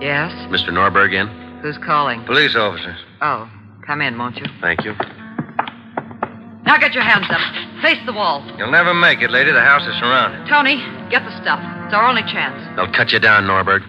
Yes? 0.00 0.32
Mr. 0.50 0.70
Norberg 0.70 1.14
in? 1.14 1.28
Who's 1.62 1.78
calling? 1.78 2.24
Police 2.24 2.56
officers. 2.56 2.98
Oh, 3.20 3.48
come 3.86 4.00
in, 4.00 4.18
won't 4.18 4.36
you? 4.36 4.46
Thank 4.60 4.84
you. 4.84 4.94
Now 6.64 6.76
get 6.78 6.92
your 6.92 7.04
hands 7.04 7.26
up. 7.30 7.40
Face 7.82 7.98
the 8.04 8.12
wall. 8.12 8.44
You'll 8.58 8.70
never 8.72 8.94
make 8.94 9.20
it, 9.22 9.30
lady. 9.30 9.52
The 9.52 9.60
house 9.60 9.82
is 9.86 9.94
surrounded. 10.00 10.48
Tony, 10.48 10.76
get 11.08 11.22
the 11.24 11.30
stuff. 11.40 11.60
It's 11.86 11.94
our 11.94 12.04
only 12.06 12.22
chance. 12.22 12.58
They'll 12.76 12.92
cut 12.92 13.12
you 13.12 13.20
down, 13.20 13.44
Norberg. 13.44 13.82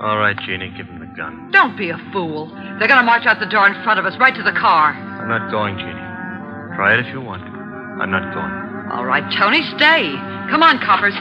All 0.00 0.18
right, 0.18 0.36
Jeannie, 0.40 0.72
give 0.76 0.86
him 0.86 0.97
the 0.97 0.97
gun. 1.18 1.50
Don't 1.50 1.76
be 1.76 1.90
a 1.90 1.98
fool. 2.14 2.46
They're 2.78 2.86
going 2.86 3.02
to 3.02 3.08
march 3.10 3.26
out 3.26 3.42
the 3.42 3.50
door 3.50 3.66
in 3.66 3.74
front 3.82 3.98
of 3.98 4.06
us, 4.06 4.14
right 4.22 4.32
to 4.38 4.46
the 4.46 4.54
car. 4.54 4.94
I'm 4.94 5.26
not 5.26 5.50
going, 5.50 5.74
Jeannie. 5.74 6.06
Try 6.78 6.94
it 6.94 7.02
if 7.02 7.10
you 7.10 7.20
want. 7.20 7.42
I'm 7.42 8.14
not 8.14 8.30
going. 8.30 8.54
All 8.94 9.04
right, 9.04 9.26
Tony, 9.34 9.66
stay. 9.74 10.14
Come 10.46 10.62
on, 10.62 10.78
coppers. 10.78 11.18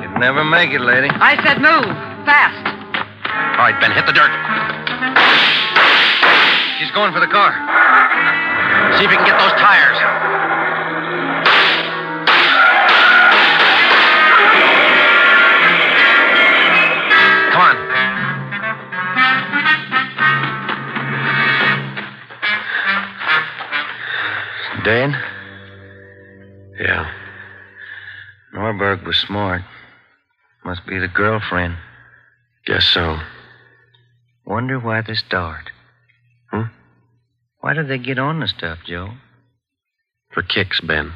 You'll 0.00 0.22
never 0.22 0.46
make 0.46 0.70
it, 0.70 0.80
lady. 0.80 1.10
I 1.10 1.34
said 1.42 1.58
move. 1.58 1.90
Fast. 2.22 2.62
All 3.58 3.66
right, 3.66 3.76
Ben, 3.82 3.90
hit 3.90 4.06
the 4.06 4.14
dirt. 4.14 4.30
She's 6.78 6.94
going 6.94 7.10
for 7.12 7.18
the 7.20 7.28
car. 7.28 7.50
See 8.96 9.04
if 9.04 9.10
you 9.10 9.18
can 9.18 9.26
get 9.26 9.36
those 9.42 9.52
tires. 9.58 10.35
Dan? 24.86 25.20
Yeah. 26.78 27.10
Norberg 28.54 29.04
was 29.04 29.16
smart. 29.16 29.62
Must 30.64 30.86
be 30.86 31.00
the 31.00 31.08
girlfriend. 31.08 31.76
Guess 32.66 32.84
so. 32.84 33.18
Wonder 34.46 34.78
why 34.78 35.00
they 35.00 35.14
start. 35.14 35.72
Hmm? 36.52 36.68
Why 37.58 37.74
do 37.74 37.82
they 37.82 37.98
get 37.98 38.20
on 38.20 38.38
the 38.38 38.46
stuff, 38.46 38.78
Joe? 38.86 39.14
For 40.32 40.44
kicks, 40.44 40.80
Ben. 40.80 41.14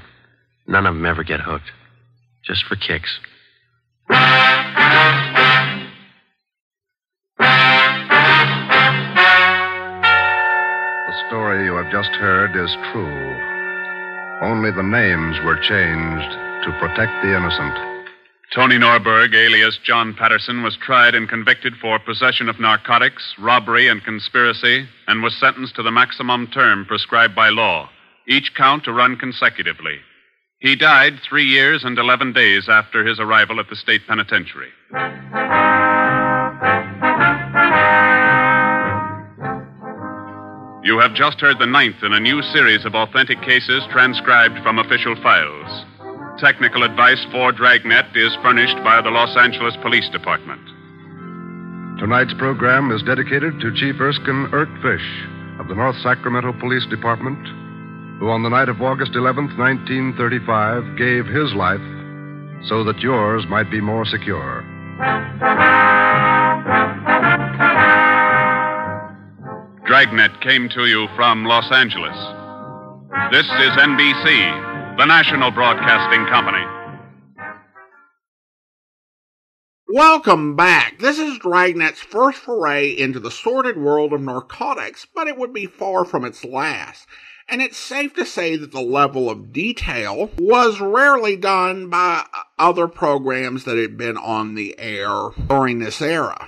None 0.67 0.85
of 0.85 0.95
them 0.97 1.07
ever 1.07 1.23
get 1.23 1.39
hooked. 1.39 1.71
Just 2.45 2.65
for 2.65 2.75
kicks. 2.75 3.21
The 4.09 4.17
story 11.29 11.67
you 11.67 11.75
have 11.75 11.93
just 11.93 12.11
heard 12.17 12.57
is 12.57 12.77
true. 12.91 13.60
Only 14.43 14.71
the 14.71 14.83
names 14.83 15.37
were 15.45 15.57
changed 15.57 16.33
to 16.65 16.77
protect 16.81 17.13
the 17.23 17.37
innocent. 17.37 17.91
Tony 18.55 18.79
Norberg, 18.79 19.35
alias 19.35 19.79
John 19.85 20.15
Patterson, 20.15 20.63
was 20.63 20.79
tried 20.79 21.15
and 21.15 21.29
convicted 21.29 21.75
for 21.77 21.99
possession 21.99 22.49
of 22.49 22.59
narcotics, 22.59 23.35
robbery, 23.39 23.87
and 23.89 24.03
conspiracy, 24.03 24.89
and 25.07 25.23
was 25.23 25.37
sentenced 25.37 25.77
to 25.77 25.83
the 25.83 25.91
maximum 25.91 26.47
term 26.47 26.87
prescribed 26.87 27.35
by 27.35 27.51
law, 27.51 27.91
each 28.27 28.55
count 28.57 28.85
to 28.85 28.93
run 28.93 29.17
consecutively. 29.17 29.99
He 30.59 30.75
died 30.75 31.21
three 31.29 31.45
years 31.45 31.85
and 31.85 31.99
11 31.99 32.33
days 32.33 32.69
after 32.69 33.07
his 33.07 33.21
arrival 33.21 33.61
at 33.61 33.69
the 33.69 33.77
state 33.77 34.07
penitentiary. 34.09 34.71
You 40.83 40.99
have 40.99 41.13
just 41.13 41.39
heard 41.41 41.59
the 41.59 41.67
ninth 41.67 42.03
in 42.03 42.15
a 42.15 42.21
new 42.21 42.41
series 42.41 42.87
of 42.87 42.95
authentic 42.95 43.43
cases 43.43 43.83
transcribed 43.93 44.57
from 44.63 44.79
official 44.79 45.15
files. 45.23 45.85
Technical 46.41 46.85
advice 46.85 47.23
for 47.31 47.53
Dragnet 47.53 48.17
is 48.17 48.35
furnished 48.43 48.77
by 48.83 49.03
the 49.03 49.11
Los 49.11 49.37
Angeles 49.37 49.77
Police 49.83 50.09
Department. 50.09 50.65
Tonight's 52.01 52.33
program 52.39 52.91
is 52.93 53.03
dedicated 53.03 53.61
to 53.61 53.75
Chief 53.77 54.01
Erskine 54.01 54.49
Ertfish 54.57 55.61
of 55.61 55.69
the 55.69 55.75
North 55.75 55.97
Sacramento 56.03 56.55
Police 56.59 56.87
Department, 56.87 57.47
who 58.19 58.31
on 58.31 58.43
the 58.43 58.49
night 58.49 58.71
of 58.71 58.81
August 58.81 59.13
11th, 59.13 59.59
1935, 59.61 60.97
gave 60.97 61.27
his 61.27 61.53
life 61.53 61.85
so 62.69 62.85
that 62.85 63.01
yours 63.01 63.45
might 63.51 63.71
be 63.71 63.83
more 63.83 64.07
secure. 64.07 64.65
Dragnet 69.87 70.41
came 70.43 70.69
to 70.69 70.87
you 70.87 71.09
from 71.17 71.45
Los 71.45 71.73
Angeles. 71.73 72.17
This 73.33 73.47
is 73.47 73.71
NBC, 73.71 74.97
the 74.99 75.07
national 75.07 75.51
broadcasting 75.51 76.27
company. 76.27 76.65
Welcome 79.89 80.55
back. 80.55 80.99
This 81.01 81.19
is 81.19 81.39
Dragnet's 81.39 81.99
first 81.99 82.39
foray 82.39 82.91
into 82.91 83.19
the 83.19 83.31
sordid 83.31 83.79
world 83.79 84.13
of 84.13 84.21
narcotics, 84.21 85.07
but 85.13 85.27
it 85.27 85.37
would 85.37 85.53
be 85.53 85.67
far 85.67 86.05
from 86.05 86.25
its 86.25 86.45
last. 86.45 87.09
And 87.49 87.61
it's 87.61 87.77
safe 87.79 88.15
to 88.15 88.25
say 88.25 88.57
that 88.57 88.71
the 88.71 88.83
level 88.83 89.29
of 89.29 89.53
detail 89.53 90.31
was 90.39 90.81
rarely 90.81 91.37
done 91.37 91.89
by 91.89 92.25
other 92.59 92.87
programs 92.87 93.65
that 93.65 93.79
had 93.79 93.97
been 93.97 94.17
on 94.17 94.55
the 94.55 94.79
air 94.79 95.31
during 95.49 95.81
this 95.81 96.01
era. 96.01 96.47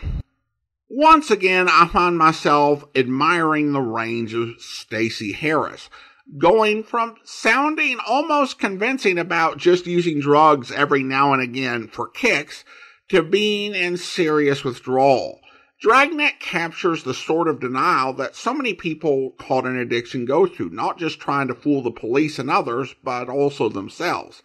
Once 0.94 1.30
again, 1.30 1.70
I 1.70 1.88
find 1.88 2.18
myself 2.18 2.84
admiring 2.94 3.72
the 3.72 3.80
range 3.80 4.34
of 4.34 4.60
Stacy 4.60 5.32
Harris, 5.32 5.88
going 6.36 6.82
from 6.84 7.14
sounding 7.24 7.96
almost 8.06 8.58
convincing 8.58 9.16
about 9.16 9.56
just 9.56 9.86
using 9.86 10.20
drugs 10.20 10.70
every 10.70 11.02
now 11.02 11.32
and 11.32 11.40
again 11.40 11.88
for 11.88 12.10
kicks 12.10 12.62
to 13.08 13.22
being 13.22 13.74
in 13.74 13.96
serious 13.96 14.64
withdrawal. 14.64 15.40
Dragnet 15.80 16.40
captures 16.40 17.04
the 17.04 17.14
sort 17.14 17.48
of 17.48 17.58
denial 17.58 18.12
that 18.12 18.36
so 18.36 18.52
many 18.52 18.74
people 18.74 19.30
caught 19.38 19.64
in 19.64 19.78
addiction 19.78 20.26
go 20.26 20.46
through, 20.46 20.68
not 20.68 20.98
just 20.98 21.18
trying 21.18 21.48
to 21.48 21.54
fool 21.54 21.82
the 21.82 21.90
police 21.90 22.38
and 22.38 22.50
others, 22.50 22.94
but 23.02 23.30
also 23.30 23.70
themselves. 23.70 24.42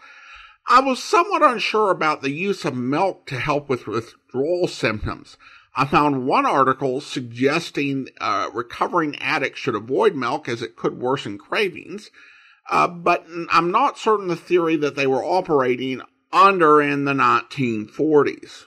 I 0.69 0.79
was 0.79 1.03
somewhat 1.03 1.43
unsure 1.43 1.91
about 1.91 2.21
the 2.21 2.31
use 2.31 2.63
of 2.63 2.73
milk 2.73 3.25
to 3.25 3.37
help 3.37 3.67
with 3.67 3.85
withdrawal 3.85 4.69
symptoms. 4.69 5.35
I 5.79 5.85
found 5.85 6.25
one 6.25 6.47
article 6.47 7.01
suggesting 7.01 8.07
uh, 8.19 8.49
recovering 8.51 9.15
addicts 9.17 9.59
should 9.59 9.75
avoid 9.75 10.15
milk 10.15 10.49
as 10.49 10.63
it 10.63 10.75
could 10.75 10.97
worsen 10.97 11.37
cravings, 11.37 12.09
uh, 12.67 12.87
but 12.87 13.27
I'm 13.51 13.69
not 13.69 13.99
certain 13.99 14.27
the 14.27 14.35
theory 14.35 14.75
that 14.77 14.95
they 14.95 15.05
were 15.05 15.23
operating 15.23 16.01
under 16.33 16.81
in 16.81 17.05
the 17.05 17.13
1940s. 17.13 18.63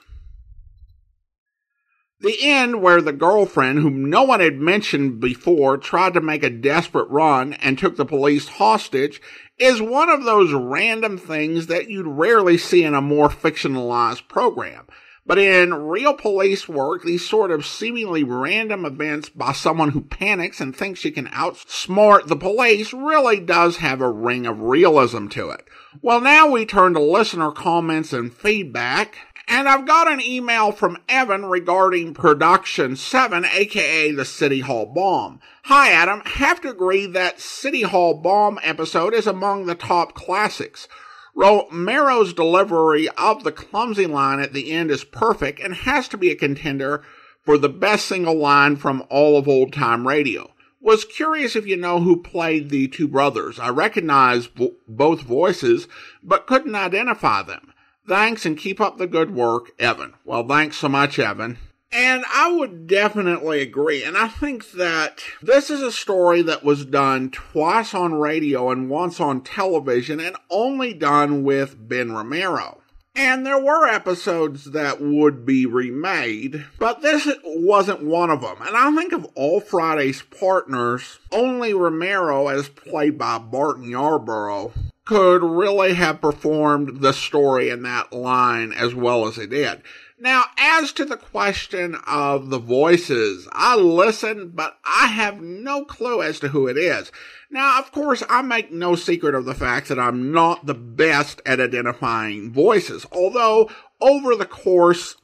The 2.21 2.37
end 2.43 2.81
where 2.81 3.01
the 3.01 3.11
girlfriend, 3.11 3.79
whom 3.79 4.09
no 4.09 4.23
one 4.23 4.39
had 4.39 4.55
mentioned 4.55 5.19
before, 5.19 5.77
tried 5.77 6.13
to 6.13 6.21
make 6.21 6.43
a 6.43 6.49
desperate 6.49 7.09
run 7.09 7.53
and 7.55 7.77
took 7.77 7.97
the 7.97 8.05
police 8.05 8.47
hostage 8.47 9.21
is 9.57 9.81
one 9.81 10.09
of 10.09 10.23
those 10.23 10.53
random 10.53 11.17
things 11.17 11.67
that 11.67 11.89
you'd 11.89 12.07
rarely 12.07 12.57
see 12.57 12.85
in 12.85 12.93
a 12.93 13.01
more 13.01 13.27
fictionalized 13.27 14.29
program. 14.29 14.85
But 15.25 15.37
in 15.37 15.73
real 15.73 16.15
police 16.15 16.67
work, 16.67 17.03
these 17.03 17.27
sort 17.27 17.51
of 17.51 17.65
seemingly 17.65 18.23
random 18.23 18.85
events 18.85 19.29
by 19.29 19.51
someone 19.51 19.89
who 19.89 20.01
panics 20.01 20.59
and 20.59 20.75
thinks 20.75 20.99
she 20.99 21.11
can 21.11 21.27
outsmart 21.27 22.27
the 22.27 22.35
police 22.35 22.91
really 22.91 23.39
does 23.39 23.77
have 23.77 24.01
a 24.01 24.09
ring 24.09 24.47
of 24.47 24.61
realism 24.61 25.27
to 25.29 25.51
it. 25.51 25.65
Well, 26.01 26.21
now 26.21 26.49
we 26.49 26.65
turn 26.65 26.95
to 26.95 26.99
listener 26.99 27.51
comments 27.51 28.13
and 28.13 28.33
feedback. 28.33 29.15
And 29.47 29.67
I've 29.67 29.85
got 29.85 30.09
an 30.09 30.21
email 30.21 30.71
from 30.71 30.97
Evan 31.09 31.45
regarding 31.45 32.13
Production 32.13 32.95
7, 32.95 33.43
aka 33.45 34.11
the 34.11 34.23
City 34.23 34.61
Hall 34.61 34.85
Bomb. 34.85 35.39
Hi 35.63 35.91
Adam, 35.91 36.21
have 36.25 36.61
to 36.61 36.69
agree 36.69 37.05
that 37.07 37.41
City 37.41 37.81
Hall 37.81 38.13
Bomb 38.13 38.59
episode 38.63 39.13
is 39.13 39.27
among 39.27 39.65
the 39.65 39.75
top 39.75 40.13
classics. 40.13 40.87
Romero's 41.35 42.33
delivery 42.33 43.07
of 43.17 43.43
the 43.43 43.51
clumsy 43.51 44.05
line 44.05 44.39
at 44.39 44.53
the 44.53 44.71
end 44.71 44.91
is 44.91 45.03
perfect 45.03 45.59
and 45.59 45.73
has 45.73 46.07
to 46.09 46.17
be 46.17 46.29
a 46.29 46.35
contender 46.35 47.03
for 47.43 47.57
the 47.57 47.69
best 47.69 48.05
single 48.05 48.35
line 48.35 48.75
from 48.75 49.03
all 49.09 49.37
of 49.37 49.47
old 49.47 49.73
time 49.73 50.07
radio. 50.07 50.51
Was 50.79 51.05
curious 51.05 51.55
if 51.55 51.67
you 51.67 51.77
know 51.77 51.99
who 51.99 52.21
played 52.21 52.69
the 52.69 52.87
two 52.87 53.07
brothers. 53.07 53.59
I 53.59 53.69
recognize 53.69 54.47
vo- 54.47 54.75
both 54.87 55.21
voices, 55.21 55.87
but 56.23 56.47
couldn't 56.47 56.75
identify 56.75 57.43
them. 57.43 57.73
Thanks 58.07 58.45
and 58.45 58.57
keep 58.57 58.81
up 58.81 58.97
the 58.97 59.07
good 59.07 59.33
work, 59.33 59.71
Evan. 59.79 60.15
Well, 60.25 60.47
thanks 60.47 60.77
so 60.77 60.89
much, 60.89 61.19
Evan. 61.19 61.59
And 61.93 62.23
I 62.33 62.51
would 62.51 62.87
definitely 62.87 63.61
agree. 63.61 64.03
And 64.03 64.17
I 64.17 64.29
think 64.29 64.71
that 64.71 65.23
this 65.41 65.69
is 65.69 65.81
a 65.81 65.91
story 65.91 66.41
that 66.43 66.63
was 66.63 66.85
done 66.85 67.31
twice 67.31 67.93
on 67.93 68.13
radio 68.13 68.71
and 68.71 68.89
once 68.89 69.19
on 69.19 69.41
television 69.41 70.19
and 70.19 70.37
only 70.49 70.93
done 70.93 71.43
with 71.43 71.89
Ben 71.89 72.13
Romero. 72.13 72.81
And 73.13 73.45
there 73.45 73.59
were 73.59 73.85
episodes 73.87 74.71
that 74.71 75.01
would 75.01 75.45
be 75.45 75.65
remade, 75.65 76.65
but 76.79 77.01
this 77.01 77.27
wasn't 77.43 78.05
one 78.05 78.29
of 78.29 78.39
them. 78.39 78.55
And 78.61 78.77
I 78.77 78.95
think 78.95 79.11
of 79.11 79.25
all 79.35 79.59
Friday's 79.59 80.21
partners, 80.21 81.19
only 81.29 81.73
Romero, 81.73 82.47
as 82.47 82.69
played 82.69 83.17
by 83.17 83.37
Barton 83.37 83.89
Yarborough, 83.89 84.71
could 85.03 85.43
really 85.43 85.93
have 85.95 86.21
performed 86.21 87.01
the 87.01 87.11
story 87.11 87.69
in 87.69 87.83
that 87.83 88.13
line 88.13 88.71
as 88.71 88.95
well 88.95 89.27
as 89.27 89.35
he 89.35 89.45
did. 89.45 89.81
Now, 90.21 90.43
as 90.55 90.91
to 90.93 91.05
the 91.05 91.17
question 91.17 91.95
of 92.05 92.51
the 92.51 92.59
voices, 92.59 93.47
I 93.51 93.75
listen, 93.75 94.51
but 94.53 94.77
I 94.85 95.07
have 95.07 95.41
no 95.41 95.83
clue 95.83 96.21
as 96.21 96.39
to 96.41 96.49
who 96.49 96.67
it 96.67 96.77
is. 96.77 97.11
Now, 97.49 97.79
of 97.79 97.91
course, 97.91 98.21
I 98.29 98.43
make 98.43 98.71
no 98.71 98.95
secret 98.95 99.33
of 99.33 99.45
the 99.45 99.55
fact 99.55 99.87
that 99.87 99.97
I'm 99.97 100.31
not 100.31 100.67
the 100.67 100.75
best 100.75 101.41
at 101.43 101.59
identifying 101.59 102.53
voices, 102.53 103.03
although 103.11 103.67
over 103.99 104.35
the 104.35 104.45
course 104.45 105.15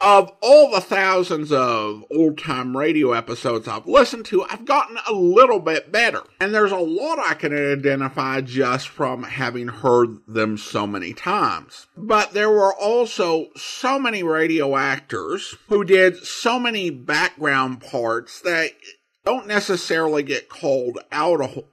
of 0.00 0.30
all 0.42 0.70
the 0.70 0.80
thousands 0.80 1.50
of 1.50 2.04
old 2.10 2.38
time 2.38 2.76
radio 2.76 3.12
episodes 3.12 3.66
I've 3.66 3.86
listened 3.86 4.26
to, 4.26 4.42
I've 4.44 4.64
gotten 4.64 4.98
a 5.08 5.12
little 5.12 5.60
bit 5.60 5.90
better. 5.90 6.22
And 6.40 6.54
there's 6.54 6.72
a 6.72 6.76
lot 6.76 7.18
I 7.18 7.34
can 7.34 7.54
identify 7.54 8.40
just 8.40 8.88
from 8.88 9.22
having 9.22 9.68
heard 9.68 10.18
them 10.26 10.58
so 10.58 10.86
many 10.86 11.12
times. 11.14 11.86
But 11.96 12.32
there 12.32 12.50
were 12.50 12.74
also 12.74 13.46
so 13.56 13.98
many 13.98 14.22
radio 14.22 14.76
actors 14.76 15.56
who 15.68 15.84
did 15.84 16.18
so 16.18 16.58
many 16.58 16.90
background 16.90 17.80
parts 17.80 18.40
that 18.42 18.72
don't 19.24 19.46
necessarily 19.46 20.22
get 20.22 20.48
called 20.48 20.98
out 21.10 21.40
a 21.40 21.46
whole 21.46 21.64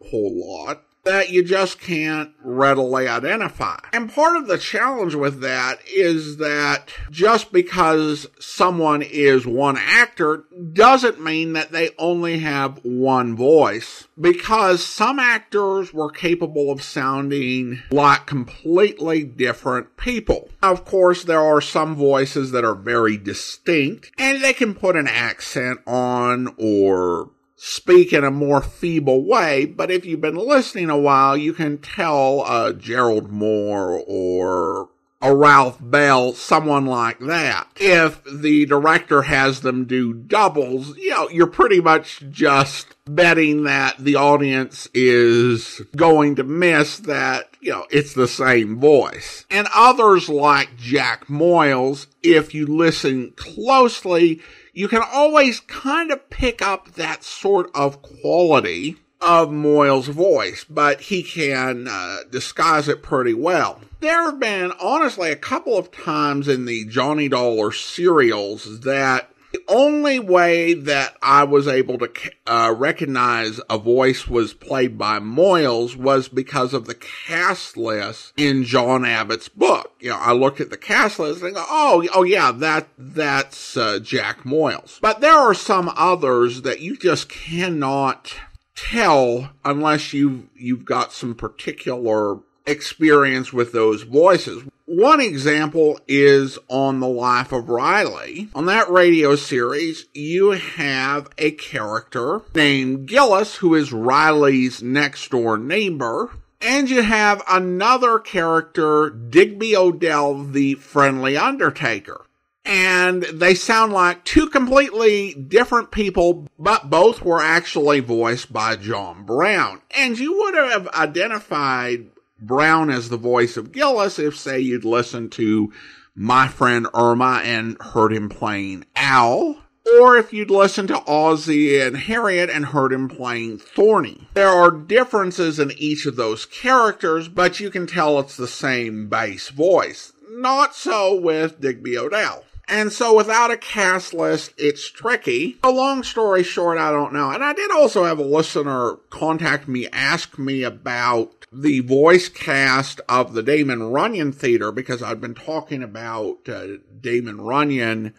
lot 0.59 0.84
that 1.03 1.29
you 1.29 1.43
just 1.43 1.79
can't 1.79 2.31
readily 2.43 3.07
identify. 3.07 3.79
And 3.91 4.11
part 4.11 4.37
of 4.37 4.47
the 4.47 4.57
challenge 4.57 5.15
with 5.15 5.41
that 5.41 5.79
is 5.87 6.37
that 6.37 6.89
just 7.09 7.51
because 7.51 8.27
someone 8.39 9.01
is 9.01 9.45
one 9.45 9.77
actor 9.77 10.43
doesn't 10.73 11.21
mean 11.21 11.53
that 11.53 11.71
they 11.71 11.89
only 11.97 12.39
have 12.39 12.79
one 12.83 13.35
voice. 13.35 14.07
Because 14.19 14.85
some 14.85 15.17
actors 15.17 15.93
were 15.93 16.11
capable 16.11 16.71
of 16.71 16.83
sounding 16.83 17.81
like 17.89 18.27
completely 18.27 19.23
different 19.23 19.97
people. 19.97 20.49
Of 20.61 20.85
course, 20.85 21.23
there 21.23 21.41
are 21.41 21.61
some 21.61 21.95
voices 21.95 22.51
that 22.51 22.63
are 22.63 22.75
very 22.75 23.17
distinct 23.17 24.11
and 24.19 24.43
they 24.43 24.53
can 24.53 24.75
put 24.75 24.95
an 24.95 25.07
accent 25.07 25.79
on 25.87 26.53
or 26.57 27.31
speak 27.64 28.12
in 28.12 28.24
a 28.24 28.32
more 28.32 28.59
feeble 28.59 29.24
way, 29.24 29.68
but 29.68 29.91
if 29.91 30.03
you've 30.03 30.20
been 30.20 30.36
listening 30.36 30.89
a 30.89 30.97
while, 30.97 31.38
you 31.38 31.53
can 31.53 31.78
tell 31.78 32.41
uh, 32.41 32.74
Gerald 32.74 33.32
Mohr 33.32 34.01
or 34.07 34.89
a 35.22 35.36
Ralph 35.36 35.78
Bell, 35.80 36.34
someone 36.34 36.88
like 36.88 37.20
that. 37.20 37.68
If 37.76 38.24
the 38.24 38.66
director 38.66 39.22
has 39.22 39.62
them 39.62 39.86
do 39.86 40.12
doubles, 40.12 40.97
you 40.97 41.12
know, 41.12 41.30
you're 41.30 41.45
pretty 41.45 41.80
much 41.80 42.24
just 42.32 42.95
betting 43.05 43.66
that 43.66 43.95
the 43.99 44.16
audience 44.16 44.89
is 44.95 45.84
going 45.95 46.38
to 46.38 46.43
miss 46.43 46.97
that, 46.97 47.55
you 47.59 47.74
know, 47.74 47.86
it's 47.91 48.16
the 48.16 48.28
same 48.28 48.80
voice. 48.80 49.45
And 49.51 49.68
others 49.76 50.30
like 50.30 50.78
Jack 50.78 51.28
Moyles, 51.28 52.07
if 52.24 52.55
you 52.55 52.66
listen 52.66 53.34
closely, 53.36 54.41
you 54.74 54.88
can 54.88 55.01
always 55.13 55.59
kind 55.59 56.11
of 56.11 56.30
pick 56.30 56.61
up 56.61 56.93
that 56.93 57.24
sort 57.24 57.69
of 57.76 58.01
quality 58.01 58.97
of 59.19 59.49
Moyles' 59.49 60.09
voice, 60.09 60.65
but 60.67 61.01
he 61.01 61.22
can 61.22 61.88
uh, 61.89 62.19
disguise 62.32 62.88
it 62.88 63.03
pretty 63.03 63.34
well. 63.34 63.82
There 63.99 64.24
have 64.24 64.39
been, 64.39 64.72
honestly, 64.82 65.32
a 65.32 65.36
couple 65.36 65.78
of 65.78 65.91
times 65.91 66.47
in 66.47 66.65
the 66.65 66.86
Johnny 66.86 67.30
Dollar 67.30 67.72
serials 67.72 68.82
that 68.82 69.30
the 69.51 69.63
only 69.67 70.19
way 70.19 70.73
that 70.73 71.17
I 71.21 71.43
was 71.43 71.67
able 71.67 71.97
to 71.99 72.09
uh, 72.47 72.73
recognize 72.77 73.59
a 73.69 73.77
voice 73.77 74.27
was 74.27 74.53
played 74.53 74.97
by 74.97 75.19
Moyles 75.19 75.95
was 75.95 76.29
because 76.29 76.73
of 76.73 76.85
the 76.85 76.95
cast 76.95 77.75
list 77.77 78.33
in 78.37 78.63
John 78.63 79.05
Abbott's 79.05 79.49
book. 79.49 79.93
You 79.99 80.09
know, 80.11 80.17
I 80.17 80.33
looked 80.33 80.61
at 80.61 80.69
the 80.69 80.77
cast 80.77 81.19
list 81.19 81.41
and 81.43 81.55
go, 81.55 81.65
oh, 81.69 82.07
oh 82.13 82.23
yeah, 82.23 82.51
that, 82.51 82.87
that's 82.97 83.75
uh, 83.75 83.99
Jack 83.99 84.43
Moyles. 84.43 84.99
But 85.01 85.21
there 85.21 85.37
are 85.37 85.53
some 85.53 85.91
others 85.95 86.61
that 86.61 86.79
you 86.79 86.95
just 86.95 87.29
cannot 87.29 88.33
tell 88.75 89.51
unless 89.63 90.13
you 90.13 90.49
you've 90.55 90.85
got 90.85 91.11
some 91.11 91.35
particular 91.35 92.39
experience 92.65 93.51
with 93.51 93.71
those 93.73 94.03
voices. 94.03 94.63
One 94.93 95.21
example 95.21 96.01
is 96.05 96.59
on 96.67 96.99
The 96.99 97.07
Life 97.07 97.53
of 97.53 97.69
Riley. 97.69 98.49
On 98.53 98.65
that 98.65 98.89
radio 98.89 99.37
series, 99.37 100.07
you 100.13 100.51
have 100.51 101.29
a 101.37 101.51
character 101.51 102.41
named 102.53 103.07
Gillis 103.07 103.55
who 103.55 103.73
is 103.73 103.93
Riley's 103.93 104.83
next 104.83 105.31
door 105.31 105.57
neighbor. 105.57 106.31
And 106.59 106.89
you 106.89 107.03
have 107.03 107.41
another 107.47 108.19
character, 108.19 109.09
Digby 109.09 109.77
O'Dell, 109.77 110.43
the 110.43 110.73
friendly 110.73 111.37
undertaker 111.37 112.25
and 112.63 113.23
they 113.23 113.55
sound 113.55 113.91
like 113.91 114.23
two 114.23 114.47
completely 114.47 115.33
different 115.33 115.89
people, 115.89 116.47
but 116.59 116.91
both 116.91 117.23
were 117.23 117.41
actually 117.41 117.99
voiced 118.01 118.53
by 118.53 118.75
John 118.75 119.25
Brown. 119.25 119.81
And 119.97 120.19
you 120.19 120.37
would 120.37 120.53
have 120.53 120.87
identified 120.89 122.11
Brown 122.41 122.89
as 122.89 123.09
the 123.09 123.17
voice 123.17 123.55
of 123.55 123.71
Gillis 123.71 124.17
if, 124.17 124.35
say, 124.35 124.59
you'd 124.59 124.83
listened 124.83 125.31
to 125.33 125.71
My 126.15 126.47
Friend 126.47 126.87
Irma 126.93 127.41
and 127.43 127.79
heard 127.79 128.11
him 128.11 128.29
playing 128.29 128.85
Al, 128.95 129.61
or 129.99 130.17
if 130.17 130.33
you'd 130.33 130.49
listened 130.49 130.87
to 130.87 131.03
Ozzie 131.05 131.79
and 131.79 131.95
Harriet 131.95 132.49
and 132.49 132.65
heard 132.67 132.91
him 132.91 133.07
playing 133.07 133.59
Thorny. 133.59 134.27
There 134.33 134.49
are 134.49 134.71
differences 134.71 135.59
in 135.59 135.71
each 135.77 136.05
of 136.05 136.15
those 136.15 136.45
characters, 136.45 137.27
but 137.27 137.59
you 137.59 137.69
can 137.69 137.87
tell 137.87 138.19
it's 138.19 138.37
the 138.37 138.47
same 138.47 139.07
bass 139.07 139.49
voice. 139.49 140.13
Not 140.29 140.75
so 140.75 141.13
with 141.13 141.61
Digby 141.61 141.97
O'Dell. 141.97 142.45
And 142.72 142.93
so 142.93 143.13
without 143.13 143.51
a 143.51 143.57
cast 143.57 144.13
list, 144.13 144.53
it's 144.57 144.89
tricky. 144.89 145.57
A 145.61 145.69
long 145.69 146.03
story 146.03 146.41
short, 146.41 146.78
I 146.78 146.89
don't 146.89 147.11
know. 147.11 147.30
And 147.30 147.43
I 147.43 147.51
did 147.51 147.69
also 147.69 148.05
have 148.05 148.17
a 148.17 148.24
listener 148.24 148.95
contact 149.09 149.67
me, 149.67 149.89
ask 149.89 150.39
me 150.39 150.63
about 150.63 151.45
the 151.51 151.82
voice 151.82 152.30
cast 152.30 153.01
of 153.09 153.34
the 153.34 153.43
Damon 153.43 153.84
Runyon 153.84 154.32
Theater 154.32 154.72
because 154.72 155.03
I'd 155.03 155.19
been 155.19 155.36
talking 155.36 155.84
about 155.84 156.47
uh, 156.47 156.78
Damon 157.01 157.41
Runyon 157.41 158.13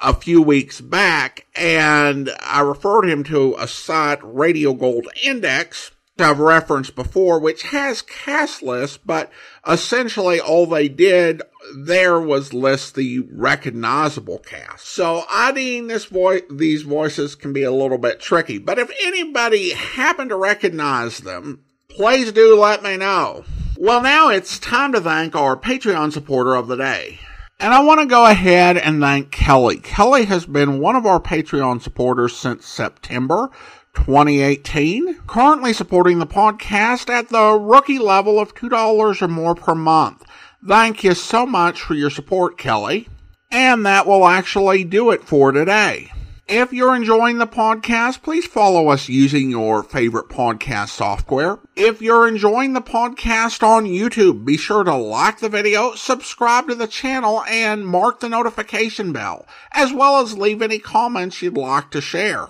a 0.00 0.14
few 0.14 0.40
weeks 0.40 0.80
back 0.80 1.46
and 1.56 2.30
I 2.40 2.60
referred 2.60 3.08
him 3.08 3.24
to 3.24 3.56
a 3.58 3.66
site, 3.66 4.20
Radio 4.22 4.72
Gold 4.72 5.08
Index, 5.20 5.90
I've 6.18 6.38
referenced 6.38 6.94
before, 6.94 7.38
which 7.38 7.64
has 7.64 8.00
cast 8.00 8.62
lists, 8.62 8.96
but 8.96 9.30
essentially 9.66 10.40
all 10.40 10.66
they 10.66 10.88
did 10.88 11.42
there 11.74 12.20
was 12.20 12.54
list 12.54 12.94
the 12.94 13.20
recognizable 13.30 14.38
cast. 14.38 14.86
So 14.86 15.24
adding 15.30 15.86
this 15.86 16.06
voice, 16.06 16.42
these 16.50 16.82
voices 16.82 17.34
can 17.34 17.52
be 17.52 17.64
a 17.64 17.72
little 17.72 17.98
bit 17.98 18.20
tricky, 18.20 18.58
but 18.58 18.78
if 18.78 18.90
anybody 19.02 19.72
happened 19.72 20.30
to 20.30 20.36
recognize 20.36 21.18
them, 21.18 21.64
please 21.88 22.32
do 22.32 22.58
let 22.58 22.82
me 22.82 22.96
know. 22.96 23.44
Well, 23.78 24.02
now 24.02 24.28
it's 24.28 24.58
time 24.58 24.92
to 24.92 25.00
thank 25.00 25.34
our 25.34 25.56
Patreon 25.56 26.12
supporter 26.12 26.54
of 26.54 26.68
the 26.68 26.76
day. 26.76 27.18
And 27.58 27.72
I 27.72 27.82
want 27.82 28.00
to 28.00 28.06
go 28.06 28.26
ahead 28.26 28.76
and 28.76 29.00
thank 29.00 29.32
Kelly. 29.32 29.78
Kelly 29.78 30.26
has 30.26 30.44
been 30.44 30.78
one 30.78 30.94
of 30.94 31.06
our 31.06 31.20
Patreon 31.20 31.80
supporters 31.80 32.36
since 32.36 32.66
September. 32.66 33.50
2018, 33.96 35.22
currently 35.26 35.72
supporting 35.72 36.20
the 36.20 36.26
podcast 36.26 37.10
at 37.10 37.30
the 37.30 37.52
rookie 37.52 37.98
level 37.98 38.38
of 38.38 38.54
$2 38.54 39.22
or 39.22 39.28
more 39.28 39.54
per 39.54 39.74
month. 39.74 40.24
Thank 40.64 41.02
you 41.02 41.14
so 41.14 41.44
much 41.44 41.82
for 41.82 41.94
your 41.94 42.10
support, 42.10 42.56
Kelly. 42.56 43.08
And 43.50 43.84
that 43.84 44.06
will 44.06 44.26
actually 44.26 44.84
do 44.84 45.10
it 45.10 45.24
for 45.24 45.50
today. 45.50 46.12
If 46.48 46.72
you're 46.72 46.94
enjoying 46.94 47.38
the 47.38 47.46
podcast, 47.46 48.22
please 48.22 48.46
follow 48.46 48.88
us 48.88 49.08
using 49.08 49.50
your 49.50 49.82
favorite 49.82 50.28
podcast 50.28 50.90
software. 50.90 51.58
If 51.74 52.00
you're 52.00 52.28
enjoying 52.28 52.72
the 52.72 52.80
podcast 52.80 53.66
on 53.66 53.84
YouTube, 53.84 54.44
be 54.44 54.56
sure 54.56 54.84
to 54.84 54.94
like 54.94 55.40
the 55.40 55.48
video, 55.48 55.96
subscribe 55.96 56.68
to 56.68 56.76
the 56.76 56.86
channel, 56.86 57.42
and 57.48 57.84
mark 57.84 58.20
the 58.20 58.28
notification 58.28 59.12
bell, 59.12 59.44
as 59.72 59.92
well 59.92 60.20
as 60.20 60.38
leave 60.38 60.62
any 60.62 60.78
comments 60.78 61.42
you'd 61.42 61.56
like 61.56 61.90
to 61.90 62.00
share. 62.00 62.46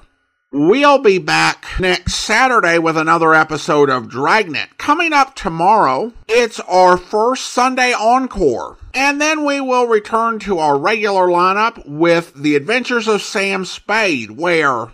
We'll 0.58 0.96
be 0.96 1.18
back 1.18 1.66
next 1.78 2.14
Saturday 2.14 2.78
with 2.78 2.96
another 2.96 3.34
episode 3.34 3.90
of 3.90 4.08
Dragnet. 4.08 4.78
Coming 4.78 5.12
up 5.12 5.34
tomorrow, 5.34 6.14
it's 6.28 6.60
our 6.60 6.96
first 6.96 7.48
Sunday 7.48 7.92
encore. 7.92 8.78
And 8.94 9.20
then 9.20 9.44
we 9.44 9.60
will 9.60 9.86
return 9.86 10.38
to 10.40 10.58
our 10.58 10.78
regular 10.78 11.26
lineup 11.26 11.86
with 11.86 12.32
The 12.32 12.56
Adventures 12.56 13.06
of 13.06 13.20
Sam 13.20 13.66
Spade, 13.66 14.30
where. 14.30 14.92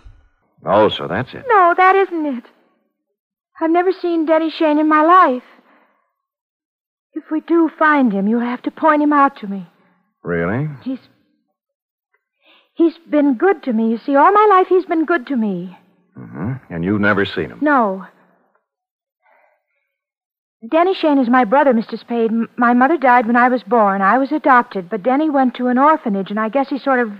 Oh, 0.65 0.89
so 0.89 1.07
that's 1.07 1.33
it. 1.33 1.45
No, 1.47 1.73
that 1.77 1.95
isn't 1.95 2.25
it. 2.25 2.43
I've 3.61 3.71
never 3.71 3.93
seen 3.93 4.25
Denny 4.25 4.51
Shane 4.51 4.79
in 4.79 4.89
my 4.89 5.03
life. 5.03 5.43
If 7.13 7.23
we 7.31 7.39
do 7.39 7.71
find 7.79 8.11
him, 8.11 8.27
you'll 8.27 8.41
have 8.41 8.63
to 8.63 8.71
point 8.71 9.01
him 9.01 9.13
out 9.13 9.37
to 9.37 9.47
me. 9.47 9.65
Really? 10.23 10.67
He's 10.83 10.99
He's 12.75 12.93
been 13.09 13.35
good 13.35 13.63
to 13.63 13.73
me. 13.73 13.91
You 13.91 13.99
see, 13.99 14.15
all 14.15 14.31
my 14.31 14.47
life 14.49 14.67
he's 14.67 14.85
been 14.85 15.05
good 15.05 15.27
to 15.27 15.35
me. 15.35 15.77
Mm-hmm. 16.17 16.73
And 16.73 16.83
you've 16.83 17.01
never 17.01 17.25
seen 17.25 17.51
him? 17.51 17.59
No. 17.61 18.05
Denny 20.71 20.93
Shane 20.93 21.19
is 21.19 21.27
my 21.27 21.43
brother, 21.43 21.73
Mr. 21.73 21.99
Spade. 21.99 22.31
My 22.57 22.73
mother 22.73 22.97
died 22.97 23.27
when 23.27 23.35
I 23.35 23.49
was 23.49 23.63
born. 23.63 24.01
I 24.01 24.17
was 24.17 24.31
adopted, 24.31 24.89
but 24.89 25.03
Denny 25.03 25.29
went 25.29 25.55
to 25.55 25.67
an 25.67 25.77
orphanage, 25.77 26.29
and 26.29 26.39
I 26.39 26.49
guess 26.49 26.69
he 26.69 26.79
sort 26.79 26.99
of 26.99 27.11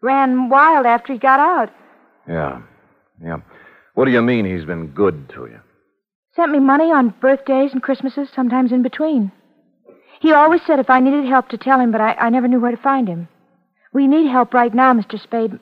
ran 0.00 0.48
wild 0.48 0.86
after 0.86 1.12
he 1.12 1.18
got 1.18 1.40
out. 1.40 1.70
Yeah. 2.26 2.62
Yeah. 3.22 3.36
What 3.94 4.06
do 4.06 4.12
you 4.12 4.22
mean 4.22 4.46
he's 4.46 4.64
been 4.64 4.88
good 4.88 5.28
to 5.30 5.46
you? 5.46 5.60
Sent 6.34 6.52
me 6.52 6.58
money 6.58 6.90
on 6.90 7.14
birthdays 7.20 7.72
and 7.72 7.82
Christmases, 7.82 8.28
sometimes 8.34 8.72
in 8.72 8.82
between. 8.82 9.30
He 10.20 10.32
always 10.32 10.62
said 10.66 10.78
if 10.78 10.88
I 10.88 11.00
needed 11.00 11.26
help 11.26 11.48
to 11.50 11.58
tell 11.58 11.80
him, 11.80 11.92
but 11.92 12.00
I, 12.00 12.14
I 12.14 12.30
never 12.30 12.48
knew 12.48 12.60
where 12.60 12.70
to 12.70 12.82
find 12.82 13.08
him. 13.08 13.28
We 13.92 14.06
need 14.06 14.30
help 14.30 14.54
right 14.54 14.72
now, 14.72 14.92
Mr. 14.92 15.20
Spade. 15.20 15.58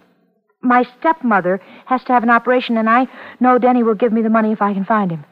My 0.61 0.85
stepmother 0.99 1.61
has 1.87 2.03
to 2.05 2.13
have 2.13 2.23
an 2.23 2.31
operation, 2.31 2.77
and 2.77 2.91
I 2.91 3.07
know 3.41 3.59
Denny 3.59 3.83
will 3.83 3.95
give 3.95 4.13
me 4.13 4.23
the 4.23 4.29
money 4.29 4.53
if 4.53 4.61
I 4.61 4.75
can 4.75 4.85
find 4.85 5.11
him. 5.11 5.25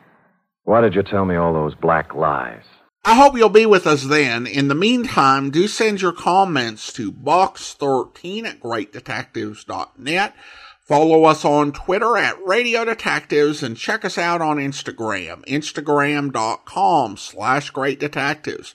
Why 0.64 0.80
did 0.80 0.94
you 0.94 1.02
tell 1.02 1.24
me 1.24 1.36
all 1.36 1.52
those 1.52 1.74
black 1.74 2.14
lies? 2.14 2.64
I 3.04 3.14
hope 3.14 3.36
you'll 3.36 3.48
be 3.48 3.66
with 3.66 3.86
us 3.86 4.02
then. 4.02 4.46
In 4.48 4.66
the 4.68 4.74
meantime, 4.74 5.50
do 5.50 5.68
send 5.68 6.02
your 6.02 6.12
comments 6.12 6.92
to 6.94 7.12
box13 7.12 8.44
at 8.46 8.60
greatdetectives.net. 8.60 10.34
Follow 10.80 11.24
us 11.24 11.44
on 11.44 11.72
Twitter 11.72 12.16
at 12.16 12.44
Radio 12.44 12.84
Detectives 12.84 13.62
and 13.62 13.76
check 13.76 14.04
us 14.04 14.18
out 14.18 14.40
on 14.40 14.56
Instagram, 14.56 15.44
instagram.com 15.46 17.16
slash 17.16 17.70
great 17.70 18.00
detectives. 18.00 18.74